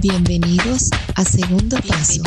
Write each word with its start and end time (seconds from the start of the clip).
Bienvenidos 0.00 0.90
a 1.16 1.24
Segundo 1.24 1.76
Paso. 1.88 2.22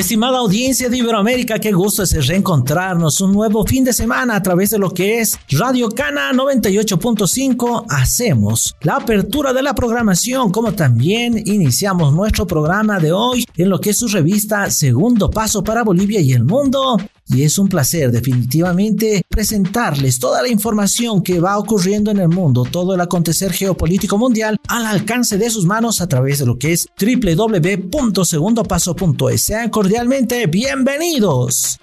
Estimada 0.00 0.38
audiencia 0.38 0.88
de 0.88 0.96
Iberoamérica, 0.96 1.58
qué 1.58 1.72
gusto 1.72 2.02
es 2.04 2.26
reencontrarnos 2.26 3.20
un 3.20 3.34
nuevo 3.34 3.66
fin 3.66 3.84
de 3.84 3.92
semana 3.92 4.34
a 4.34 4.42
través 4.42 4.70
de 4.70 4.78
lo 4.78 4.94
que 4.94 5.20
es 5.20 5.38
Radio 5.50 5.90
Cana 5.90 6.32
98.5. 6.32 7.84
Hacemos 7.86 8.74
la 8.80 8.96
apertura 8.96 9.52
de 9.52 9.62
la 9.62 9.74
programación, 9.74 10.52
como 10.52 10.72
también 10.72 11.42
iniciamos 11.46 12.14
nuestro 12.14 12.46
programa 12.46 12.98
de 12.98 13.12
hoy 13.12 13.44
en 13.58 13.68
lo 13.68 13.78
que 13.78 13.90
es 13.90 13.98
su 13.98 14.08
revista 14.08 14.70
Segundo 14.70 15.28
Paso 15.28 15.62
para 15.62 15.84
Bolivia 15.84 16.20
y 16.20 16.32
el 16.32 16.44
Mundo 16.44 16.96
y 17.30 17.44
es 17.44 17.58
un 17.58 17.68
placer 17.68 18.10
definitivamente 18.10 19.22
presentarles 19.28 20.18
toda 20.18 20.42
la 20.42 20.48
información 20.48 21.22
que 21.22 21.38
va 21.40 21.58
ocurriendo 21.58 22.10
en 22.10 22.18
el 22.18 22.28
mundo, 22.28 22.66
todo 22.70 22.94
el 22.94 23.00
acontecer 23.00 23.52
geopolítico 23.52 24.18
mundial 24.18 24.58
al 24.68 24.84
alcance 24.86 25.38
de 25.38 25.48
sus 25.50 25.64
manos 25.64 26.00
a 26.00 26.08
través 26.08 26.40
de 26.40 26.46
lo 26.46 26.58
que 26.58 26.72
es 26.72 26.88
www.segundopaso.es. 27.00 29.40
Sean 29.40 29.70
cordialmente 29.70 30.46
bienvenidos. 30.46 31.78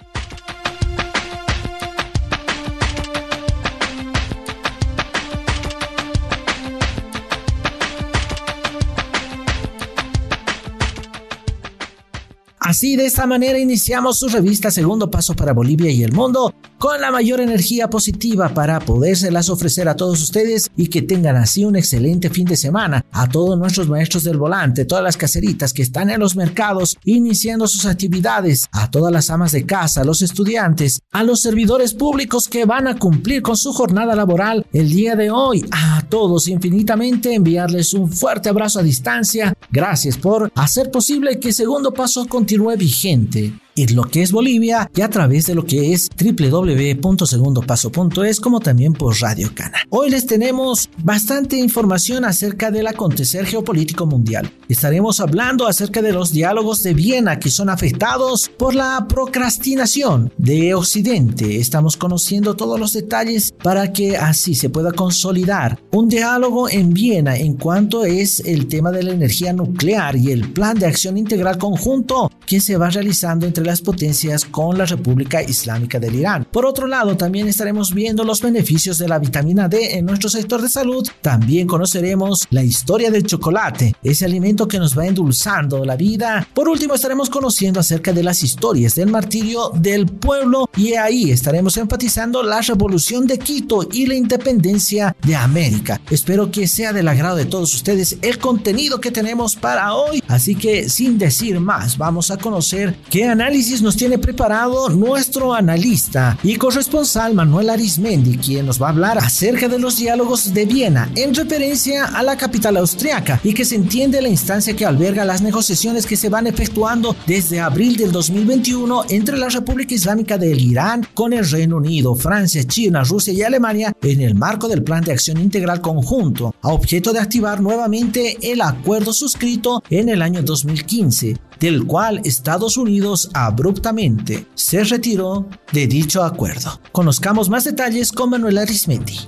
Así 12.68 12.96
de 12.96 13.06
esta 13.06 13.26
manera 13.26 13.58
iniciamos 13.58 14.18
su 14.18 14.28
revista 14.28 14.70
Segundo 14.70 15.10
Paso 15.10 15.34
para 15.34 15.54
Bolivia 15.54 15.90
y 15.90 16.02
el 16.02 16.12
Mundo 16.12 16.52
con 16.78 17.00
la 17.00 17.10
mayor 17.10 17.40
energía 17.40 17.90
positiva 17.90 18.50
para 18.50 18.78
podérselas 18.80 19.50
ofrecer 19.50 19.88
a 19.88 19.96
todos 19.96 20.22
ustedes 20.22 20.70
y 20.76 20.86
que 20.86 21.02
tengan 21.02 21.36
así 21.36 21.64
un 21.64 21.76
excelente 21.76 22.30
fin 22.30 22.44
de 22.44 22.56
semana. 22.56 23.04
A 23.10 23.28
todos 23.28 23.58
nuestros 23.58 23.88
maestros 23.88 24.24
del 24.24 24.38
volante, 24.38 24.84
todas 24.84 25.02
las 25.02 25.16
caseritas 25.16 25.72
que 25.72 25.82
están 25.82 26.10
en 26.10 26.20
los 26.20 26.36
mercados 26.36 26.96
iniciando 27.04 27.66
sus 27.66 27.84
actividades, 27.86 28.68
a 28.72 28.90
todas 28.90 29.12
las 29.12 29.28
amas 29.30 29.52
de 29.52 29.66
casa, 29.66 30.02
a 30.02 30.04
los 30.04 30.22
estudiantes, 30.22 31.00
a 31.10 31.24
los 31.24 31.40
servidores 31.40 31.94
públicos 31.94 32.48
que 32.48 32.64
van 32.64 32.86
a 32.86 32.96
cumplir 32.96 33.42
con 33.42 33.56
su 33.56 33.72
jornada 33.72 34.14
laboral 34.14 34.66
el 34.72 34.90
día 34.90 35.16
de 35.16 35.30
hoy, 35.30 35.64
a 35.70 36.02
todos 36.08 36.48
infinitamente 36.48 37.34
enviarles 37.34 37.92
un 37.94 38.10
fuerte 38.10 38.48
abrazo 38.48 38.80
a 38.80 38.82
distancia. 38.84 39.52
Gracias 39.70 40.16
por 40.16 40.52
hacer 40.54 40.90
posible 40.90 41.40
que 41.40 41.52
Segundo 41.52 41.92
Paso 41.92 42.26
continúe 42.26 42.76
vigente 42.76 43.52
en 43.82 43.94
lo 43.94 44.04
que 44.04 44.22
es 44.22 44.32
Bolivia 44.32 44.90
y 44.94 45.02
a 45.02 45.10
través 45.10 45.44
de 45.46 45.54
lo 45.54 45.64
que 45.64 45.92
es 45.92 46.08
www.segundopaso.es 46.18 48.40
como 48.40 48.58
también 48.60 48.92
por 48.92 49.16
Radio 49.20 49.52
Cana. 49.54 49.78
Hoy 49.90 50.10
les 50.10 50.26
tenemos 50.26 50.90
bastante 51.02 51.56
información 51.56 52.24
acerca 52.24 52.72
del 52.72 52.88
acontecer 52.88 53.46
geopolítico 53.46 54.06
mundial. 54.06 54.50
Estaremos 54.68 55.20
hablando 55.20 55.66
acerca 55.66 56.00
de 56.02 56.12
los 56.12 56.30
diálogos 56.32 56.82
de 56.82 56.94
Viena 56.94 57.38
que 57.38 57.50
son 57.50 57.68
afectados 57.70 58.50
por 58.58 58.74
la 58.74 59.06
procrastinación 59.08 60.32
de 60.36 60.74
Occidente. 60.74 61.58
Estamos 61.58 61.96
conociendo 61.96 62.56
todos 62.56 62.80
los 62.80 62.92
detalles 62.92 63.52
para 63.62 63.92
que 63.92 64.16
así 64.16 64.54
se 64.54 64.70
pueda 64.70 64.92
consolidar 64.92 65.78
un 65.92 66.08
diálogo 66.08 66.68
en 66.68 66.92
Viena 66.92 67.36
en 67.36 67.54
cuanto 67.54 68.04
es 68.04 68.40
el 68.40 68.66
tema 68.66 68.90
de 68.90 69.04
la 69.04 69.12
energía 69.12 69.52
nuclear 69.52 70.16
y 70.16 70.32
el 70.32 70.52
plan 70.52 70.76
de 70.78 70.86
acción 70.86 71.16
integral 71.16 71.58
conjunto 71.58 72.32
que 72.46 72.60
se 72.60 72.76
va 72.76 72.90
realizando 72.90 73.46
entre 73.46 73.67
las 73.68 73.82
potencias 73.82 74.44
con 74.46 74.78
la 74.78 74.86
República 74.86 75.42
Islámica 75.42 76.00
del 76.00 76.14
Irán. 76.14 76.46
Por 76.50 76.64
otro 76.64 76.86
lado, 76.86 77.16
también 77.16 77.48
estaremos 77.48 77.92
viendo 77.92 78.24
los 78.24 78.40
beneficios 78.40 78.96
de 78.96 79.08
la 79.08 79.18
vitamina 79.18 79.68
D 79.68 79.98
en 79.98 80.06
nuestro 80.06 80.30
sector 80.30 80.62
de 80.62 80.70
salud. 80.70 81.06
También 81.20 81.66
conoceremos 81.66 82.46
la 82.50 82.64
historia 82.64 83.10
del 83.10 83.24
chocolate, 83.24 83.94
ese 84.02 84.24
alimento 84.24 84.66
que 84.66 84.78
nos 84.78 84.98
va 84.98 85.06
endulzando 85.06 85.84
la 85.84 85.96
vida. 85.96 86.48
Por 86.54 86.68
último, 86.68 86.94
estaremos 86.94 87.28
conociendo 87.28 87.78
acerca 87.78 88.12
de 88.12 88.22
las 88.22 88.42
historias 88.42 88.94
del 88.94 89.10
martirio 89.10 89.70
del 89.74 90.06
pueblo 90.06 90.70
y 90.74 90.94
ahí 90.94 91.30
estaremos 91.30 91.76
enfatizando 91.76 92.42
la 92.42 92.62
revolución 92.62 93.26
de 93.26 93.38
Quito 93.38 93.86
y 93.92 94.06
la 94.06 94.14
independencia 94.14 95.14
de 95.22 95.36
América. 95.36 96.00
Espero 96.10 96.50
que 96.50 96.66
sea 96.66 96.94
del 96.94 97.08
agrado 97.08 97.36
de 97.36 97.44
todos 97.44 97.74
ustedes 97.74 98.16
el 98.22 98.38
contenido 98.38 98.98
que 98.98 99.10
tenemos 99.10 99.56
para 99.56 99.94
hoy. 99.94 100.22
Así 100.26 100.54
que 100.54 100.88
sin 100.88 101.18
decir 101.18 101.60
más, 101.60 101.98
vamos 101.98 102.30
a 102.30 102.38
conocer 102.38 102.96
qué 103.10 103.26
análisis 103.26 103.57
nos 103.58 103.96
tiene 103.96 104.18
preparado 104.18 104.88
nuestro 104.88 105.52
analista 105.52 106.38
y 106.44 106.54
corresponsal 106.54 107.34
Manuel 107.34 107.70
Arismendi, 107.70 108.38
quien 108.38 108.66
nos 108.66 108.80
va 108.80 108.86
a 108.86 108.90
hablar 108.90 109.18
acerca 109.18 109.66
de 109.66 109.80
los 109.80 109.96
diálogos 109.96 110.54
de 110.54 110.64
Viena 110.64 111.10
en 111.16 111.34
referencia 111.34 112.04
a 112.04 112.22
la 112.22 112.36
capital 112.36 112.76
austriaca 112.76 113.40
y 113.42 113.52
que 113.52 113.64
se 113.64 113.74
entiende 113.74 114.22
la 114.22 114.28
instancia 114.28 114.76
que 114.76 114.86
alberga 114.86 115.24
las 115.24 115.42
negociaciones 115.42 116.06
que 116.06 116.14
se 116.14 116.28
van 116.28 116.46
efectuando 116.46 117.16
desde 117.26 117.58
abril 117.58 117.96
del 117.96 118.12
2021 118.12 119.06
entre 119.08 119.36
la 119.36 119.48
República 119.48 119.92
Islámica 119.92 120.38
del 120.38 120.60
Irán 120.60 121.08
con 121.12 121.32
el 121.32 121.50
Reino 121.50 121.78
Unido, 121.78 122.14
Francia, 122.14 122.62
China, 122.62 123.02
Rusia 123.02 123.32
y 123.32 123.42
Alemania 123.42 123.92
en 124.02 124.20
el 124.20 124.36
marco 124.36 124.68
del 124.68 124.84
Plan 124.84 125.02
de 125.02 125.12
Acción 125.12 125.40
Integral 125.40 125.80
Conjunto, 125.80 126.54
a 126.62 126.68
objeto 126.68 127.12
de 127.12 127.18
activar 127.18 127.60
nuevamente 127.60 128.38
el 128.40 128.60
acuerdo 128.60 129.12
suscrito 129.12 129.82
en 129.90 130.10
el 130.10 130.22
año 130.22 130.42
2015 130.42 131.47
del 131.60 131.86
cual 131.86 132.20
Estados 132.24 132.76
Unidos 132.76 133.30
abruptamente 133.34 134.46
se 134.54 134.84
retiró 134.84 135.48
de 135.72 135.86
dicho 135.86 136.22
acuerdo. 136.22 136.80
Conozcamos 136.92 137.48
más 137.48 137.64
detalles 137.64 138.12
con 138.12 138.30
Manuel 138.30 138.58
Arismendi. 138.58 139.18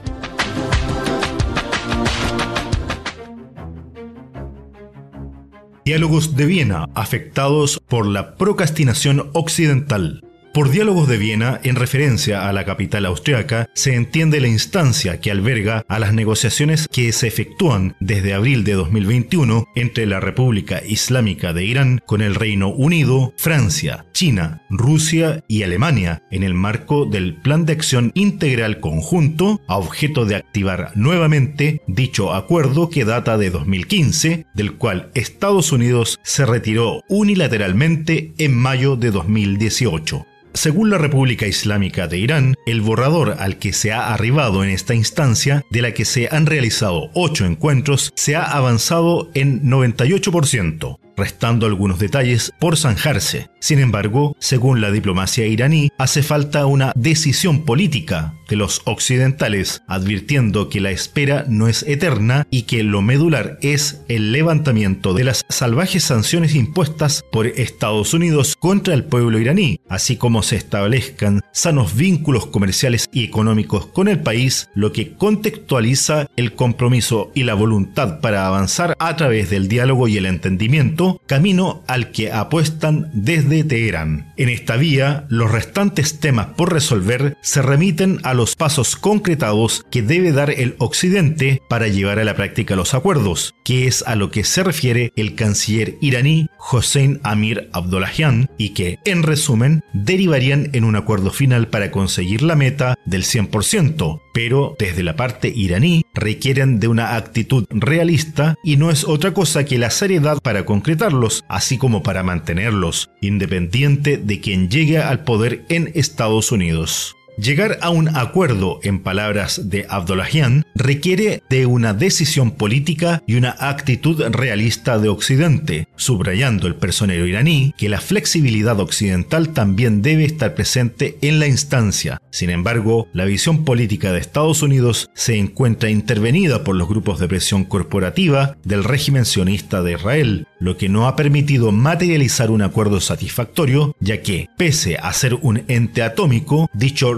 Diálogos 5.84 6.36
de 6.36 6.46
Viena 6.46 6.86
afectados 6.94 7.80
por 7.88 8.06
la 8.06 8.36
procrastinación 8.36 9.30
occidental. 9.32 10.22
Por 10.52 10.72
diálogos 10.72 11.06
de 11.06 11.16
Viena, 11.16 11.60
en 11.62 11.76
referencia 11.76 12.48
a 12.48 12.52
la 12.52 12.64
capital 12.64 13.06
austriaca, 13.06 13.68
se 13.72 13.94
entiende 13.94 14.40
la 14.40 14.48
instancia 14.48 15.20
que 15.20 15.30
alberga 15.30 15.84
a 15.86 16.00
las 16.00 16.12
negociaciones 16.12 16.88
que 16.88 17.12
se 17.12 17.28
efectúan 17.28 17.94
desde 18.00 18.34
abril 18.34 18.64
de 18.64 18.72
2021 18.72 19.68
entre 19.76 20.06
la 20.06 20.18
República 20.18 20.82
Islámica 20.84 21.52
de 21.52 21.64
Irán 21.64 22.02
con 22.04 22.20
el 22.20 22.34
Reino 22.34 22.68
Unido, 22.68 23.32
Francia, 23.36 24.06
China, 24.12 24.62
Rusia 24.70 25.44
y 25.46 25.62
Alemania 25.62 26.24
en 26.32 26.42
el 26.42 26.54
marco 26.54 27.06
del 27.06 27.36
Plan 27.36 27.64
de 27.64 27.74
Acción 27.74 28.10
Integral 28.14 28.80
Conjunto 28.80 29.60
a 29.68 29.76
objeto 29.76 30.24
de 30.24 30.34
activar 30.34 30.90
nuevamente 30.96 31.80
dicho 31.86 32.34
acuerdo 32.34 32.90
que 32.90 33.04
data 33.04 33.38
de 33.38 33.50
2015, 33.50 34.46
del 34.52 34.72
cual 34.72 35.12
Estados 35.14 35.70
Unidos 35.70 36.18
se 36.24 36.44
retiró 36.44 37.04
unilateralmente 37.08 38.32
en 38.38 38.56
mayo 38.56 38.96
de 38.96 39.12
2018. 39.12 40.26
Según 40.60 40.90
la 40.90 40.98
República 40.98 41.46
Islámica 41.46 42.06
de 42.06 42.18
Irán, 42.18 42.54
el 42.66 42.82
borrador 42.82 43.36
al 43.38 43.56
que 43.56 43.72
se 43.72 43.92
ha 43.92 44.12
arribado 44.12 44.62
en 44.62 44.68
esta 44.68 44.94
instancia, 44.94 45.64
de 45.70 45.80
la 45.80 45.94
que 45.94 46.04
se 46.04 46.28
han 46.30 46.44
realizado 46.44 47.08
ocho 47.14 47.46
encuentros, 47.46 48.12
se 48.14 48.36
ha 48.36 48.42
avanzado 48.42 49.30
en 49.32 49.62
98% 49.62 50.98
restando 51.20 51.66
algunos 51.66 52.00
detalles 52.00 52.52
por 52.58 52.76
zanjarse. 52.76 53.50
Sin 53.60 53.78
embargo, 53.78 54.34
según 54.40 54.80
la 54.80 54.90
diplomacia 54.90 55.46
iraní, 55.46 55.90
hace 55.98 56.22
falta 56.22 56.66
una 56.66 56.92
decisión 56.96 57.64
política 57.64 58.34
de 58.48 58.56
los 58.56 58.82
occidentales, 58.84 59.82
advirtiendo 59.86 60.68
que 60.68 60.80
la 60.80 60.90
espera 60.90 61.44
no 61.46 61.68
es 61.68 61.84
eterna 61.84 62.46
y 62.50 62.62
que 62.62 62.82
lo 62.82 63.02
medular 63.02 63.58
es 63.60 64.02
el 64.08 64.32
levantamiento 64.32 65.14
de 65.14 65.24
las 65.24 65.44
salvajes 65.48 66.04
sanciones 66.04 66.54
impuestas 66.54 67.22
por 67.30 67.46
Estados 67.46 68.12
Unidos 68.12 68.56
contra 68.58 68.94
el 68.94 69.04
pueblo 69.04 69.38
iraní, 69.38 69.80
así 69.88 70.16
como 70.16 70.42
se 70.42 70.56
establezcan 70.56 71.42
sanos 71.52 71.94
vínculos 71.94 72.46
comerciales 72.46 73.08
y 73.12 73.24
económicos 73.24 73.86
con 73.86 74.08
el 74.08 74.20
país, 74.20 74.68
lo 74.74 74.92
que 74.92 75.12
contextualiza 75.12 76.26
el 76.36 76.54
compromiso 76.54 77.30
y 77.34 77.44
la 77.44 77.54
voluntad 77.54 78.20
para 78.20 78.46
avanzar 78.46 78.96
a 78.98 79.16
través 79.16 79.50
del 79.50 79.68
diálogo 79.68 80.08
y 80.08 80.16
el 80.16 80.26
entendimiento 80.26 81.09
camino 81.26 81.82
al 81.86 82.10
que 82.10 82.32
apuestan 82.32 83.10
desde 83.12 83.64
Teherán. 83.64 84.32
En 84.36 84.48
esta 84.48 84.76
vía, 84.76 85.26
los 85.28 85.50
restantes 85.50 86.20
temas 86.20 86.48
por 86.56 86.72
resolver 86.72 87.36
se 87.42 87.62
remiten 87.62 88.18
a 88.22 88.34
los 88.34 88.56
pasos 88.56 88.96
concretados 88.96 89.84
que 89.90 90.02
debe 90.02 90.32
dar 90.32 90.50
el 90.50 90.74
Occidente 90.78 91.62
para 91.68 91.88
llevar 91.88 92.18
a 92.18 92.24
la 92.24 92.34
práctica 92.34 92.76
los 92.76 92.94
acuerdos, 92.94 93.54
que 93.64 93.86
es 93.86 94.02
a 94.06 94.16
lo 94.16 94.30
que 94.30 94.44
se 94.44 94.62
refiere 94.62 95.12
el 95.16 95.34
canciller 95.34 95.96
iraní 96.00 96.48
Hossein 96.70 97.20
Amir 97.22 97.68
Abdollahian 97.72 98.50
y 98.58 98.70
que, 98.70 98.98
en 99.04 99.22
resumen, 99.22 99.82
derivarían 99.92 100.70
en 100.72 100.84
un 100.84 100.96
acuerdo 100.96 101.30
final 101.30 101.68
para 101.68 101.90
conseguir 101.90 102.42
la 102.42 102.56
meta 102.56 102.96
del 103.04 103.24
100%, 103.24 104.20
pero 104.32 104.76
desde 104.78 105.02
la 105.02 105.16
parte 105.16 105.52
iraní 105.54 106.04
requieren 106.14 106.80
de 106.80 106.88
una 106.88 107.16
actitud 107.16 107.66
realista 107.70 108.56
y 108.62 108.76
no 108.76 108.90
es 108.90 109.04
otra 109.04 109.32
cosa 109.34 109.64
que 109.64 109.78
la 109.78 109.90
seriedad 109.90 110.38
para 110.42 110.64
concretarlos, 110.64 111.44
así 111.48 111.78
como 111.78 112.02
para 112.02 112.22
mantenerlos, 112.22 113.10
independiente 113.20 114.16
de 114.16 114.40
quien 114.40 114.70
llegue 114.70 114.98
al 114.98 115.24
poder 115.24 115.64
en 115.68 115.90
Estados 115.94 116.52
Unidos. 116.52 117.16
Llegar 117.38 117.78
a 117.80 117.90
un 117.90 118.14
acuerdo, 118.16 118.80
en 118.82 119.02
palabras 119.02 119.70
de 119.70 119.86
Abdollahian, 119.88 120.66
requiere 120.74 121.42
de 121.48 121.66
una 121.66 121.94
decisión 121.94 122.50
política 122.50 123.22
y 123.26 123.36
una 123.36 123.56
actitud 123.58 124.22
realista 124.30 124.98
de 124.98 125.08
Occidente, 125.08 125.88
subrayando 125.96 126.66
el 126.66 126.74
personero 126.74 127.26
iraní 127.26 127.74
que 127.78 127.88
la 127.88 128.00
flexibilidad 128.00 128.78
occidental 128.80 129.50
también 129.50 130.02
debe 130.02 130.24
estar 130.24 130.54
presente 130.54 131.18
en 131.22 131.38
la 131.38 131.46
instancia. 131.46 132.20
Sin 132.30 132.50
embargo, 132.50 133.08
la 133.12 133.24
visión 133.24 133.64
política 133.64 134.12
de 134.12 134.20
Estados 134.20 134.62
Unidos 134.62 135.10
se 135.14 135.36
encuentra 135.36 135.90
intervenida 135.90 136.62
por 136.62 136.76
los 136.76 136.88
grupos 136.88 137.20
de 137.20 137.28
presión 137.28 137.64
corporativa 137.64 138.56
del 138.64 138.84
régimen 138.84 139.24
sionista 139.24 139.82
de 139.82 139.92
Israel, 139.92 140.46
lo 140.58 140.76
que 140.76 140.88
no 140.88 141.06
ha 141.06 141.16
permitido 141.16 141.72
materializar 141.72 142.50
un 142.50 142.62
acuerdo 142.62 143.00
satisfactorio, 143.00 143.96
ya 144.00 144.22
que, 144.22 144.48
pese 144.56 144.96
a 144.96 145.12
ser 145.12 145.34
un 145.34 145.62
ente 145.68 146.02
atómico, 146.02 146.68
dicho 146.74 147.14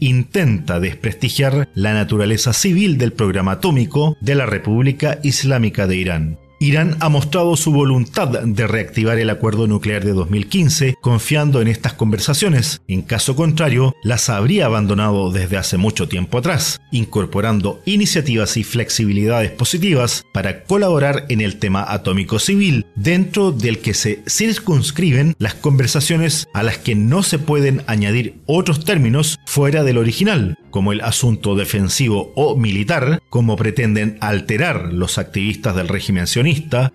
intenta 0.00 0.80
desprestigiar 0.80 1.68
la 1.74 1.92
naturaleza 1.92 2.52
civil 2.52 2.98
del 2.98 3.12
programa 3.12 3.52
atómico 3.52 4.16
de 4.20 4.34
la 4.34 4.46
República 4.46 5.18
Islámica 5.22 5.86
de 5.86 5.96
Irán. 5.96 6.43
Irán 6.58 6.96
ha 7.00 7.08
mostrado 7.08 7.56
su 7.56 7.72
voluntad 7.72 8.28
de 8.28 8.66
reactivar 8.66 9.18
el 9.18 9.30
acuerdo 9.30 9.66
nuclear 9.66 10.04
de 10.04 10.12
2015 10.12 10.96
confiando 11.00 11.60
en 11.60 11.68
estas 11.68 11.94
conversaciones. 11.94 12.80
En 12.88 13.02
caso 13.02 13.36
contrario, 13.36 13.94
las 14.02 14.28
habría 14.28 14.66
abandonado 14.66 15.30
desde 15.30 15.56
hace 15.56 15.76
mucho 15.76 16.08
tiempo 16.08 16.38
atrás, 16.38 16.80
incorporando 16.90 17.80
iniciativas 17.84 18.56
y 18.56 18.64
flexibilidades 18.64 19.50
positivas 19.50 20.24
para 20.32 20.64
colaborar 20.64 21.26
en 21.28 21.40
el 21.40 21.58
tema 21.58 21.84
atómico 21.86 22.38
civil, 22.38 22.86
dentro 22.94 23.52
del 23.52 23.78
que 23.78 23.94
se 23.94 24.22
circunscriben 24.28 25.34
las 25.38 25.54
conversaciones 25.54 26.48
a 26.54 26.62
las 26.62 26.78
que 26.78 26.94
no 26.94 27.22
se 27.22 27.38
pueden 27.38 27.82
añadir 27.86 28.36
otros 28.46 28.84
términos 28.84 29.38
fuera 29.46 29.84
del 29.84 29.98
original, 29.98 30.58
como 30.70 30.92
el 30.92 31.00
asunto 31.02 31.54
defensivo 31.54 32.32
o 32.34 32.56
militar, 32.56 33.20
como 33.30 33.56
pretenden 33.56 34.18
alterar 34.20 34.92
los 34.92 35.18
activistas 35.18 35.76
del 35.76 35.88
régimen 35.88 36.26
sionista, 36.26 36.43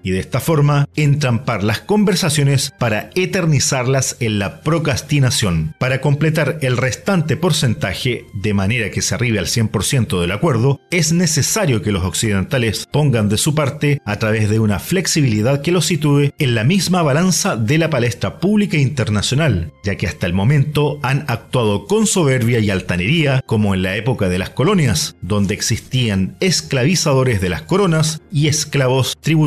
y 0.04 0.12
de 0.12 0.20
esta 0.20 0.40
forma 0.40 0.88
entrampar 0.96 1.64
las 1.64 1.80
conversaciones 1.80 2.72
para 2.78 3.10
eternizarlas 3.16 4.16
en 4.20 4.38
la 4.38 4.62
procrastinación. 4.62 5.74
Para 5.80 6.02
completar 6.02 6.60
el 6.62 6.78
restante 6.78 7.36
porcentaje, 7.36 8.26
de 8.34 8.54
manera 8.54 8.92
que 8.92 9.02
se 9.02 9.16
arribe 9.16 9.40
al 9.40 9.48
100% 9.48 10.22
del 10.22 10.32
acuerdo, 10.32 10.80
es 10.92 11.14
necesario 11.14 11.82
que 11.82 11.92
los 11.92 12.04
occidentales 12.04 12.88
pongan 12.92 13.28
de 13.30 13.38
su 13.38 13.56
parte 13.56 14.02
a 14.06 14.18
través 14.18 14.50
de 14.50 14.60
una 14.60 14.80
flexibilidad 14.80 15.62
que 15.62 15.72
los 15.72 15.86
sitúe 15.86 16.32
en 16.38 16.56
la 16.56 16.64
misma 16.64 17.02
balanza 17.02 17.56
de 17.56 17.78
la 17.80 17.90
palestra 17.90 18.40
pública 18.40 18.78
internacional, 18.78 19.72
ya 19.84 19.96
que 19.96 20.08
hasta 20.08 20.28
el 20.28 20.34
momento 20.34 21.00
han 21.02 21.26
actuado 21.28 21.88
con 21.88 22.06
soberbia 22.06 22.60
y 22.60 22.70
altanería 22.70 23.42
como 23.46 23.74
en 23.74 23.82
la 23.82 23.96
época 23.96 24.30
de 24.30 24.38
las 24.38 24.52
colonias, 24.52 25.16
donde 25.22 25.56
existían 25.56 26.36
esclavizadores 26.40 27.42
de 27.42 27.50
las 27.50 27.64
coronas 27.64 28.22
y 28.32 28.48
esclavos 28.48 29.18
tributarios. 29.20 29.39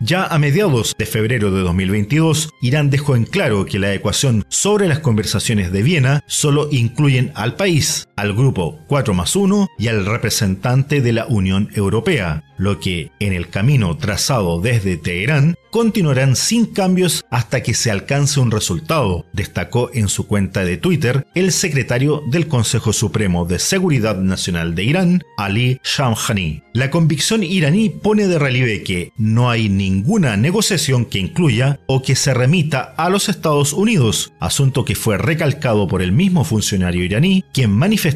Ya 0.00 0.24
a 0.24 0.38
mediados 0.38 0.94
de 0.98 1.06
febrero 1.06 1.50
de 1.50 1.60
2022, 1.60 2.50
Irán 2.62 2.90
dejó 2.90 3.16
en 3.16 3.24
claro 3.24 3.66
que 3.66 3.78
la 3.78 3.92
ecuación 3.92 4.44
sobre 4.48 4.88
las 4.88 5.00
conversaciones 5.00 5.72
de 5.72 5.82
Viena 5.82 6.24
solo 6.26 6.68
incluyen 6.70 7.32
al 7.34 7.54
país, 7.56 8.08
al 8.20 8.34
grupo 8.34 8.78
4 8.86 9.14
más 9.14 9.34
1 9.34 9.68
y 9.78 9.88
al 9.88 10.04
representante 10.04 11.00
de 11.00 11.12
la 11.14 11.26
Unión 11.26 11.70
Europea, 11.74 12.44
lo 12.58 12.78
que, 12.78 13.10
en 13.18 13.32
el 13.32 13.48
camino 13.48 13.96
trazado 13.96 14.60
desde 14.60 14.98
Teherán, 14.98 15.54
continuarán 15.70 16.36
sin 16.36 16.66
cambios 16.66 17.24
hasta 17.30 17.62
que 17.62 17.72
se 17.72 17.90
alcance 17.90 18.38
un 18.38 18.50
resultado, 18.50 19.24
destacó 19.32 19.90
en 19.94 20.08
su 20.08 20.26
cuenta 20.26 20.64
de 20.64 20.76
Twitter 20.76 21.26
el 21.34 21.52
secretario 21.52 22.22
del 22.30 22.48
Consejo 22.48 22.92
Supremo 22.92 23.46
de 23.46 23.58
Seguridad 23.58 24.18
Nacional 24.18 24.74
de 24.74 24.84
Irán, 24.84 25.22
Ali 25.38 25.80
Shamkhani. 25.82 26.62
La 26.74 26.90
convicción 26.90 27.42
iraní 27.42 27.88
pone 27.88 28.26
de 28.26 28.38
relieve 28.38 28.82
que 28.82 29.12
no 29.16 29.48
hay 29.48 29.68
ninguna 29.70 30.36
negociación 30.36 31.06
que 31.06 31.18
incluya 31.18 31.80
o 31.86 32.02
que 32.02 32.16
se 32.16 32.34
remita 32.34 32.94
a 32.98 33.08
los 33.08 33.28
Estados 33.28 33.72
Unidos, 33.72 34.32
asunto 34.40 34.84
que 34.84 34.94
fue 34.94 35.16
recalcado 35.16 35.88
por 35.88 36.02
el 36.02 36.12
mismo 36.12 36.44
funcionario 36.44 37.04
iraní, 37.04 37.44
quien 37.52 37.70
manifestó 37.70 38.09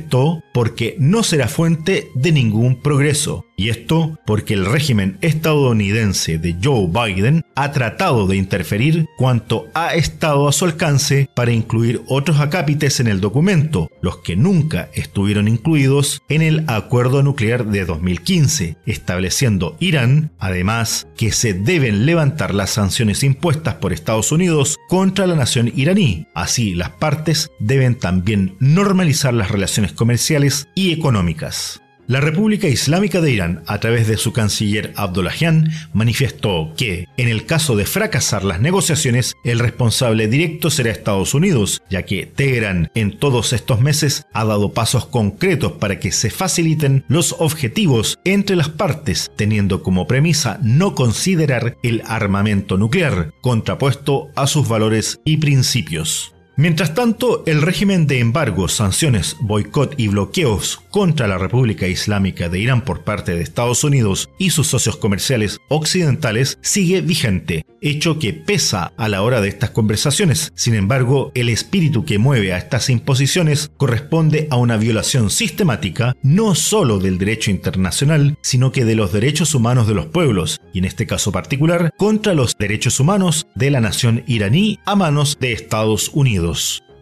porque 0.52 0.96
no 0.98 1.22
será 1.22 1.48
fuente 1.48 2.10
de 2.14 2.32
ningún 2.32 2.80
progreso. 2.80 3.46
Y 3.56 3.68
esto 3.68 4.18
porque 4.26 4.54
el 4.54 4.66
régimen 4.66 5.18
estadounidense 5.20 6.38
de 6.38 6.56
Joe 6.62 6.88
Biden 6.88 7.44
ha 7.54 7.70
tratado 7.72 8.26
de 8.26 8.36
interferir 8.36 9.06
cuanto 9.16 9.68
ha 9.74 9.94
estado 9.94 10.48
a 10.48 10.52
su 10.52 10.64
alcance 10.64 11.28
para 11.34 11.52
incluir 11.52 12.02
otros 12.08 12.40
acápites 12.40 12.98
en 12.98 13.06
el 13.06 13.20
documento, 13.20 13.90
los 14.02 14.18
que 14.18 14.34
nunca 14.34 14.88
estuvieron 14.94 15.46
incluidos 15.46 16.20
en 16.28 16.42
el 16.42 16.64
acuerdo 16.66 17.22
nuclear 17.22 17.66
de 17.66 17.84
2015, 17.84 18.76
estableciendo 18.86 19.76
Irán, 19.78 20.32
además, 20.38 21.06
que 21.16 21.30
se 21.30 21.54
deben 21.54 22.06
levantar 22.06 22.54
las 22.54 22.70
sanciones 22.70 23.22
impuestas 23.22 23.74
por 23.74 23.92
Estados 23.92 24.32
Unidos 24.32 24.78
contra 24.88 25.26
la 25.26 25.36
nación 25.36 25.72
iraní. 25.76 26.26
Así, 26.34 26.74
las 26.74 26.90
partes 26.90 27.50
deben 27.60 27.94
también 27.94 28.56
normalizar 28.58 29.32
las 29.32 29.50
relaciones 29.50 29.92
comerciales 29.92 30.68
y 30.74 30.92
económicas. 30.92 31.83
La 32.06 32.20
República 32.20 32.68
Islámica 32.68 33.22
de 33.22 33.32
Irán, 33.32 33.62
a 33.66 33.80
través 33.80 34.06
de 34.06 34.18
su 34.18 34.34
canciller 34.34 34.92
Abdullahian, 34.94 35.70
manifestó 35.94 36.74
que, 36.76 37.08
en 37.16 37.28
el 37.28 37.46
caso 37.46 37.76
de 37.76 37.86
fracasar 37.86 38.44
las 38.44 38.60
negociaciones, 38.60 39.34
el 39.42 39.58
responsable 39.58 40.28
directo 40.28 40.68
será 40.68 40.90
Estados 40.90 41.32
Unidos, 41.32 41.82
ya 41.88 42.02
que 42.02 42.26
Teherán 42.26 42.90
en 42.94 43.18
todos 43.18 43.54
estos 43.54 43.80
meses 43.80 44.26
ha 44.34 44.44
dado 44.44 44.74
pasos 44.74 45.06
concretos 45.06 45.72
para 45.72 45.98
que 45.98 46.12
se 46.12 46.28
faciliten 46.28 47.06
los 47.08 47.36
objetivos 47.38 48.18
entre 48.24 48.54
las 48.54 48.68
partes, 48.68 49.30
teniendo 49.36 49.82
como 49.82 50.06
premisa 50.06 50.58
no 50.62 50.94
considerar 50.94 51.78
el 51.82 52.02
armamento 52.06 52.76
nuclear, 52.76 53.32
contrapuesto 53.40 54.28
a 54.36 54.46
sus 54.46 54.68
valores 54.68 55.20
y 55.24 55.38
principios. 55.38 56.33
Mientras 56.56 56.94
tanto, 56.94 57.42
el 57.46 57.62
régimen 57.62 58.06
de 58.06 58.20
embargos, 58.20 58.74
sanciones, 58.74 59.36
boicot 59.40 59.94
y 59.98 60.06
bloqueos 60.06 60.80
contra 60.90 61.26
la 61.26 61.36
República 61.36 61.88
Islámica 61.88 62.48
de 62.48 62.60
Irán 62.60 62.84
por 62.84 63.02
parte 63.02 63.34
de 63.34 63.42
Estados 63.42 63.82
Unidos 63.82 64.30
y 64.38 64.50
sus 64.50 64.68
socios 64.68 64.96
comerciales 64.96 65.58
occidentales 65.68 66.58
sigue 66.62 67.00
vigente, 67.00 67.66
hecho 67.80 68.20
que 68.20 68.32
pesa 68.32 68.92
a 68.96 69.08
la 69.08 69.22
hora 69.22 69.40
de 69.40 69.48
estas 69.48 69.70
conversaciones. 69.70 70.52
Sin 70.54 70.76
embargo, 70.76 71.32
el 71.34 71.48
espíritu 71.48 72.04
que 72.04 72.18
mueve 72.18 72.52
a 72.52 72.58
estas 72.58 72.88
imposiciones 72.88 73.72
corresponde 73.76 74.46
a 74.50 74.56
una 74.56 74.76
violación 74.76 75.30
sistemática 75.30 76.14
no 76.22 76.54
solo 76.54 77.00
del 77.00 77.18
derecho 77.18 77.50
internacional, 77.50 78.38
sino 78.42 78.70
que 78.70 78.84
de 78.84 78.94
los 78.94 79.12
derechos 79.12 79.56
humanos 79.56 79.88
de 79.88 79.94
los 79.94 80.06
pueblos, 80.06 80.60
y 80.72 80.78
en 80.78 80.84
este 80.84 81.08
caso 81.08 81.32
particular, 81.32 81.92
contra 81.96 82.32
los 82.32 82.56
derechos 82.56 83.00
humanos 83.00 83.48
de 83.56 83.72
la 83.72 83.80
nación 83.80 84.22
iraní 84.28 84.78
a 84.84 84.94
manos 84.94 85.36
de 85.40 85.52
Estados 85.52 86.12
Unidos. 86.14 86.43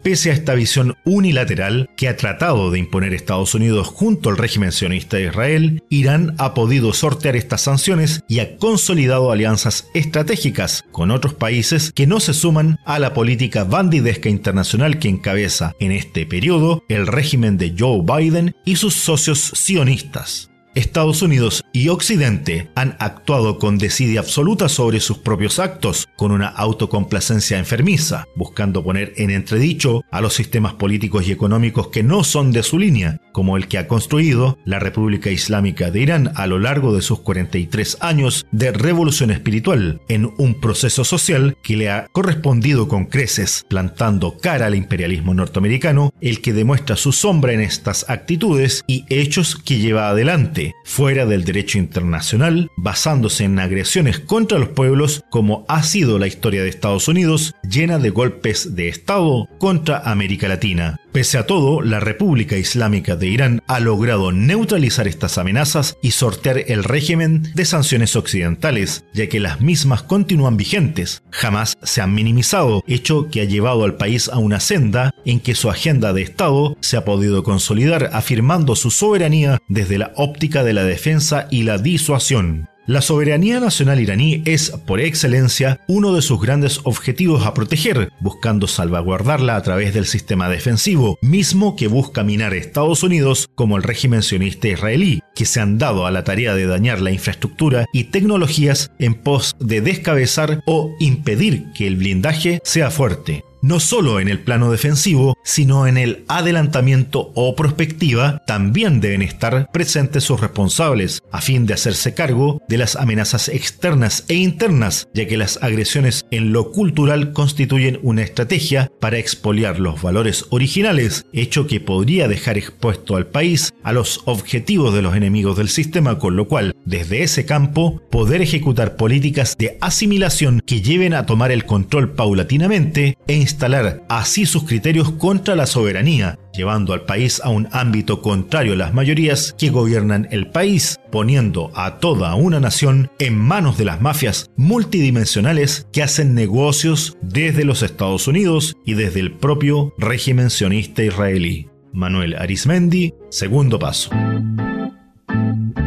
Pese 0.03 0.31
a 0.31 0.33
esta 0.33 0.53
visión 0.53 0.97
unilateral 1.05 1.89
que 1.95 2.09
ha 2.09 2.17
tratado 2.17 2.71
de 2.71 2.79
imponer 2.79 3.13
Estados 3.13 3.55
Unidos 3.55 3.87
junto 3.87 4.29
al 4.29 4.37
régimen 4.37 4.73
sionista 4.73 5.15
de 5.15 5.27
Israel, 5.27 5.81
Irán 5.89 6.35
ha 6.39 6.53
podido 6.53 6.91
sortear 6.91 7.37
estas 7.37 7.61
sanciones 7.61 8.21
y 8.27 8.39
ha 8.39 8.57
consolidado 8.57 9.31
alianzas 9.31 9.87
estratégicas 9.93 10.83
con 10.91 11.09
otros 11.09 11.33
países 11.35 11.93
que 11.93 12.05
no 12.05 12.19
se 12.19 12.33
suman 12.33 12.79
a 12.85 12.99
la 12.99 13.13
política 13.13 13.63
bandidesca 13.63 14.27
internacional 14.27 14.99
que 14.99 15.07
encabeza 15.07 15.73
en 15.79 15.93
este 15.93 16.25
periodo 16.25 16.83
el 16.89 17.07
régimen 17.07 17.57
de 17.57 17.73
Joe 17.77 18.01
Biden 18.03 18.57
y 18.65 18.75
sus 18.75 18.95
socios 18.95 19.39
sionistas. 19.55 20.52
Estados 20.75 21.21
Unidos 21.21 21.63
y 21.71 21.89
Occidente 21.89 22.69
han 22.75 22.95
actuado 22.99 23.59
con 23.59 23.77
desidia 23.77 24.19
absoluta 24.19 24.69
sobre 24.69 24.99
sus 24.99 25.17
propios 25.19 25.59
actos, 25.59 26.07
con 26.15 26.31
una 26.31 26.47
autocomplacencia 26.47 27.59
enfermiza, 27.59 28.25
buscando 28.35 28.83
poner 28.83 29.13
en 29.17 29.29
entredicho 29.29 30.03
a 30.11 30.21
los 30.21 30.33
sistemas 30.33 30.73
políticos 30.73 31.27
y 31.27 31.31
económicos 31.31 31.87
que 31.89 32.03
no 32.03 32.23
son 32.23 32.51
de 32.51 32.63
su 32.63 32.79
línea, 32.79 33.19
como 33.31 33.57
el 33.57 33.67
que 33.67 33.77
ha 33.77 33.87
construido 33.87 34.57
la 34.65 34.79
República 34.79 35.29
Islámica 35.29 35.91
de 35.91 36.01
Irán 36.01 36.31
a 36.35 36.47
lo 36.47 36.59
largo 36.59 36.95
de 36.95 37.01
sus 37.01 37.19
43 37.19 37.97
años 38.01 38.45
de 38.51 38.71
revolución 38.71 39.31
espiritual, 39.31 40.01
en 40.07 40.31
un 40.37 40.59
proceso 40.59 41.03
social 41.03 41.57
que 41.63 41.77
le 41.77 41.89
ha 41.89 42.07
correspondido 42.11 42.87
con 42.87 43.05
creces, 43.05 43.65
plantando 43.67 44.37
cara 44.37 44.67
al 44.67 44.75
imperialismo 44.75 45.33
norteamericano, 45.33 46.13
el 46.21 46.41
que 46.41 46.53
demuestra 46.53 46.95
su 46.95 47.11
sombra 47.11 47.53
en 47.53 47.61
estas 47.61 48.09
actitudes 48.09 48.83
y 48.87 49.05
hechos 49.09 49.55
que 49.55 49.79
lleva 49.79 50.09
adelante, 50.09 50.62
fuera 50.85 51.25
del 51.25 51.43
derecho 51.43 51.77
internacional, 51.77 52.69
basándose 52.77 53.43
en 53.43 53.59
agresiones 53.59 54.19
contra 54.19 54.59
los 54.59 54.69
pueblos 54.69 55.23
como 55.29 55.65
ha 55.67 55.83
sido 55.83 56.19
la 56.19 56.27
historia 56.27 56.63
de 56.63 56.69
Estados 56.69 57.07
Unidos, 57.07 57.55
llena 57.67 57.99
de 57.99 58.09
golpes 58.09 58.75
de 58.75 58.87
Estado 58.87 59.47
contra 59.57 59.99
América 59.99 60.47
Latina. 60.47 60.99
Pese 61.13 61.37
a 61.37 61.45
todo, 61.45 61.83
la 61.83 61.99
República 61.99 62.57
Islámica 62.57 63.15
de 63.15 63.27
Irán 63.27 63.61
ha 63.67 63.79
logrado 63.79 64.31
neutralizar 64.31 65.07
estas 65.07 65.37
amenazas 65.37 65.95
y 66.01 66.09
sortear 66.09 66.63
el 66.65 66.83
régimen 66.83 67.51
de 67.53 67.65
sanciones 67.65 68.15
occidentales, 68.15 69.05
ya 69.13 69.29
que 69.29 69.39
las 69.39 69.61
mismas 69.61 70.01
continúan 70.01 70.57
vigentes, 70.57 71.21
jamás 71.29 71.77
se 71.83 72.01
han 72.01 72.15
minimizado, 72.15 72.83
hecho 72.87 73.29
que 73.29 73.41
ha 73.41 73.45
llevado 73.45 73.83
al 73.83 73.95
país 73.95 74.27
a 74.27 74.39
una 74.39 74.59
senda 74.59 75.11
en 75.23 75.39
que 75.39 75.53
su 75.53 75.69
agenda 75.69 76.13
de 76.13 76.23
Estado 76.23 76.77
se 76.81 76.97
ha 76.97 77.05
podido 77.05 77.43
consolidar 77.43 78.09
afirmando 78.13 78.75
su 78.75 78.89
soberanía 78.89 79.59
desde 79.69 79.99
la 79.99 80.13
óptica 80.15 80.63
de 80.63 80.73
la 80.73 80.83
defensa 80.83 81.47
y 81.51 81.61
la 81.61 81.77
disuasión. 81.77 82.72
La 82.85 83.01
soberanía 83.01 83.61
nacional 83.61 84.01
iraní 84.01 84.41
es, 84.43 84.71
por 84.71 84.99
excelencia, 84.99 85.79
uno 85.87 86.13
de 86.13 86.21
sus 86.21 86.41
grandes 86.41 86.81
objetivos 86.83 87.45
a 87.45 87.53
proteger, 87.53 88.11
buscando 88.19 88.67
salvaguardarla 88.67 89.55
a 89.55 89.63
través 89.63 89.93
del 89.93 90.05
sistema 90.05 90.49
defensivo, 90.49 91.17
mismo 91.21 91.77
que 91.77 91.87
busca 91.87 92.23
minar 92.23 92.53
Estados 92.53 93.01
Unidos 93.01 93.47
como 93.55 93.77
el 93.77 93.83
régimen 93.83 94.21
sionista 94.21 94.67
israelí, 94.67 95.21
que 95.33 95.45
se 95.45 95.61
han 95.61 95.77
dado 95.77 96.05
a 96.05 96.11
la 96.11 96.25
tarea 96.25 96.55
de 96.55 96.65
dañar 96.65 96.99
la 96.99 97.11
infraestructura 97.11 97.85
y 97.93 98.05
tecnologías 98.05 98.91
en 98.99 99.13
pos 99.13 99.55
de 99.61 99.79
descabezar 99.79 100.61
o 100.65 100.93
impedir 100.99 101.71
que 101.73 101.87
el 101.87 101.95
blindaje 101.95 102.59
sea 102.65 102.91
fuerte 102.91 103.45
no 103.63 103.79
solo 103.79 104.19
en 104.19 104.27
el 104.27 104.41
plano 104.41 104.69
defensivo, 104.69 105.37
sino 105.45 105.87
en 105.87 105.97
el 105.97 106.25
adelantamiento 106.27 107.31
o 107.33 107.55
prospectiva, 107.55 108.43
también 108.45 108.99
deben 108.99 109.21
estar 109.21 109.69
presentes 109.71 110.25
sus 110.25 110.41
responsables, 110.41 111.23
a 111.31 111.39
fin 111.39 111.65
de 111.65 111.73
hacerse 111.73 112.13
cargo 112.13 112.61
de 112.67 112.77
las 112.77 112.97
amenazas 112.97 113.47
externas 113.47 114.25
e 114.27 114.35
internas, 114.35 115.07
ya 115.13 115.27
que 115.27 115.37
las 115.37 115.63
agresiones 115.63 116.25
en 116.29 116.51
lo 116.51 116.71
cultural 116.71 117.31
constituyen 117.31 117.99
una 118.03 118.23
estrategia 118.23 118.91
para 118.99 119.17
expoliar 119.17 119.79
los 119.79 120.01
valores 120.01 120.45
originales, 120.49 121.25
hecho 121.31 121.65
que 121.65 121.79
podría 121.79 122.27
dejar 122.27 122.57
expuesto 122.57 123.15
al 123.15 123.27
país 123.27 123.73
a 123.81 123.93
los 123.93 124.23
objetivos 124.25 124.93
de 124.93 125.01
los 125.01 125.15
enemigos 125.15 125.55
del 125.55 125.69
sistema, 125.69 126.19
con 126.19 126.35
lo 126.35 126.49
cual, 126.49 126.75
desde 126.83 127.23
ese 127.23 127.45
campo, 127.45 128.01
poder 128.11 128.41
ejecutar 128.41 128.97
políticas 128.97 129.55
de 129.57 129.77
asimilación 129.79 130.61
que 130.65 130.81
lleven 130.81 131.13
a 131.13 131.25
tomar 131.25 131.51
el 131.51 131.65
control 131.65 132.11
paulatinamente 132.11 133.17
e 133.25 133.35
instalar 133.53 134.03
así 134.09 134.45
sus 134.45 134.63
criterios 134.63 135.11
contra 135.11 135.55
la 135.55 135.67
soberanía, 135.67 136.37
llevando 136.53 136.93
al 136.93 137.05
país 137.05 137.41
a 137.43 137.49
un 137.49 137.67
ámbito 137.71 138.21
contrario 138.21 138.73
a 138.73 138.77
las 138.77 138.93
mayorías 138.93 139.55
que 139.57 139.69
gobiernan 139.69 140.27
el 140.31 140.49
país, 140.49 140.99
poniendo 141.11 141.71
a 141.75 141.99
toda 141.99 142.33
una 142.35 142.59
nación 142.59 143.11
en 143.19 143.37
manos 143.37 143.77
de 143.77 143.85
las 143.85 144.01
mafias 144.01 144.49
multidimensionales 144.57 145.87
que 145.93 146.03
hacen 146.03 146.33
negocios 146.33 147.17
desde 147.21 147.63
los 147.63 147.83
Estados 147.83 148.27
Unidos 148.27 148.75
y 148.85 148.95
desde 148.95 149.19
el 149.19 149.33
propio 149.33 149.93
régimen 149.97 150.49
sionista 150.49 151.03
israelí. 151.03 151.69
Manuel 151.93 152.35
Arismendi, 152.35 153.13
segundo 153.29 153.77
paso. 153.77 154.09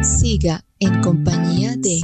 Siga 0.01 0.63
en 0.79 1.01
compañía 1.01 1.75
de 1.75 1.99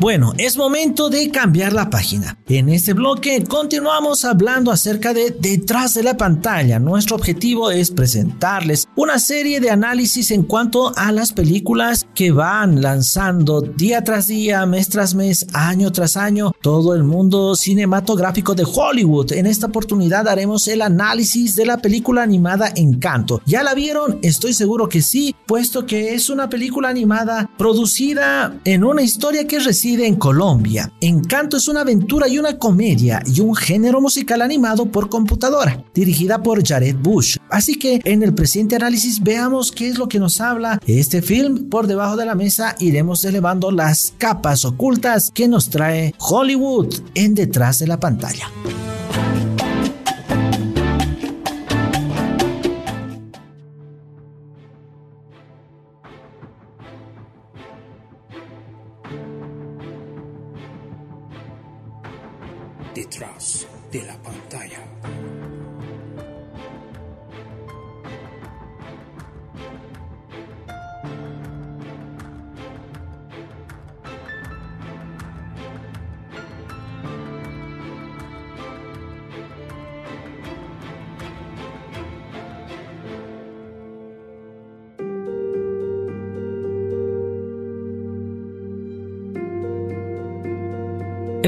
Bueno, 0.00 0.32
es 0.38 0.56
momento 0.56 1.10
de 1.10 1.30
cambiar 1.30 1.74
la 1.74 1.90
página. 1.90 2.38
En 2.48 2.70
este 2.70 2.94
bloque 2.94 3.44
continuamos 3.44 4.24
hablando 4.24 4.72
acerca 4.72 5.12
de 5.12 5.28
detrás 5.30 5.92
de 5.92 6.02
la 6.02 6.16
pantalla. 6.16 6.78
Nuestro 6.78 7.16
objetivo 7.16 7.70
es 7.70 7.90
presentarles 7.90 8.88
una 8.96 9.18
serie 9.18 9.60
de 9.60 9.68
análisis 9.68 10.30
en 10.30 10.44
cuanto 10.44 10.96
a 10.96 11.12
las 11.12 11.34
películas 11.34 12.06
que 12.14 12.32
van 12.32 12.80
lanzando 12.80 13.60
día 13.60 14.02
tras 14.02 14.28
día, 14.28 14.64
mes 14.64 14.88
tras 14.88 15.14
mes, 15.14 15.46
año 15.52 15.92
tras 15.92 16.16
año, 16.16 16.52
todo 16.62 16.94
el 16.94 17.04
mundo 17.04 17.54
cinematográfico 17.54 18.54
de 18.54 18.64
Hollywood. 18.64 19.32
En 19.32 19.44
esta 19.44 19.66
oportunidad 19.66 20.28
haremos 20.28 20.66
el 20.68 20.80
análisis 20.80 21.56
de 21.56 21.66
la 21.66 21.76
película 21.76 22.22
animada 22.22 22.72
Encanto. 22.74 23.42
¿Ya 23.44 23.62
la 23.62 23.74
vieron? 23.74 24.18
Estoy 24.22 24.54
seguro 24.54 24.88
que 24.88 25.02
sí, 25.02 25.36
puesto 25.46 25.84
que 25.84 26.14
es 26.14 26.30
una 26.30 26.48
película 26.48 26.88
animada 26.88 27.50
producida 27.58 28.58
en 28.64 28.82
una 28.82 29.02
historia 29.02 29.46
que 29.46 29.58
recibe 29.58 29.89
en 29.98 30.14
Colombia. 30.14 30.92
Encanto 31.00 31.56
es 31.56 31.66
una 31.66 31.80
aventura 31.80 32.28
y 32.28 32.38
una 32.38 32.58
comedia 32.58 33.22
y 33.26 33.40
un 33.40 33.56
género 33.56 34.00
musical 34.00 34.42
animado 34.42 34.86
por 34.86 35.08
computadora, 35.08 35.82
dirigida 35.92 36.42
por 36.42 36.64
Jared 36.64 36.96
Bush. 36.96 37.36
Así 37.50 37.76
que 37.76 38.00
en 38.04 38.22
el 38.22 38.34
presente 38.34 38.76
análisis 38.76 39.20
veamos 39.20 39.72
qué 39.72 39.88
es 39.88 39.98
lo 39.98 40.08
que 40.08 40.20
nos 40.20 40.40
habla 40.40 40.80
este 40.86 41.22
film. 41.22 41.68
Por 41.68 41.88
debajo 41.88 42.16
de 42.16 42.26
la 42.26 42.36
mesa 42.36 42.76
iremos 42.78 43.24
elevando 43.24 43.70
las 43.72 44.14
capas 44.18 44.64
ocultas 44.64 45.30
que 45.34 45.48
nos 45.48 45.70
trae 45.70 46.14
Hollywood 46.18 46.94
en 47.14 47.34
detrás 47.34 47.80
de 47.80 47.88
la 47.88 47.98
pantalla. 47.98 48.48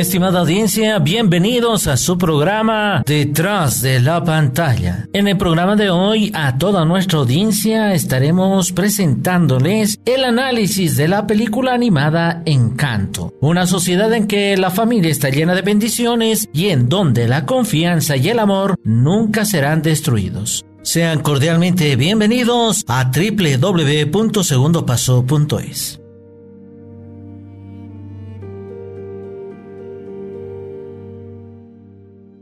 Estimada 0.02 0.40
audiencia, 0.40 0.99
bienvenidos 0.99 1.87
a 1.87 1.97
su 1.97 2.18
programa 2.18 3.04
Detrás 3.06 3.80
de 3.82 4.00
la 4.00 4.25
pantalla. 4.25 5.06
En 5.12 5.28
el 5.28 5.37
programa 5.37 5.76
de 5.76 5.90
hoy, 5.90 6.32
a 6.35 6.59
toda 6.59 6.85
nuestra 6.85 7.21
audiencia 7.21 7.94
estaremos 7.94 8.73
presentándoles 8.73 10.00
el 10.04 10.25
análisis 10.25 10.97
de 10.97 11.06
la 11.06 11.28
película 11.28 11.75
animada 11.75 12.42
Encanto, 12.47 13.32
una 13.40 13.68
sociedad 13.68 14.12
en 14.12 14.26
que 14.26 14.56
la 14.56 14.71
familia 14.71 15.12
está 15.12 15.30
llena 15.30 15.54
de 15.54 15.62
bendiciones 15.62 16.49
y 16.52 16.71
en 16.71 16.88
donde 16.88 17.28
la 17.28 17.47
confianza 17.47 18.16
y 18.16 18.28
el 18.28 18.40
amor 18.40 18.75
nunca 18.82 19.44
serán 19.44 19.82
destruidos. 19.82 20.64
Sean 20.82 21.21
cordialmente 21.21 21.94
bienvenidos 21.94 22.82
a 22.88 23.04
www.segundopaso.es. 23.04 26.01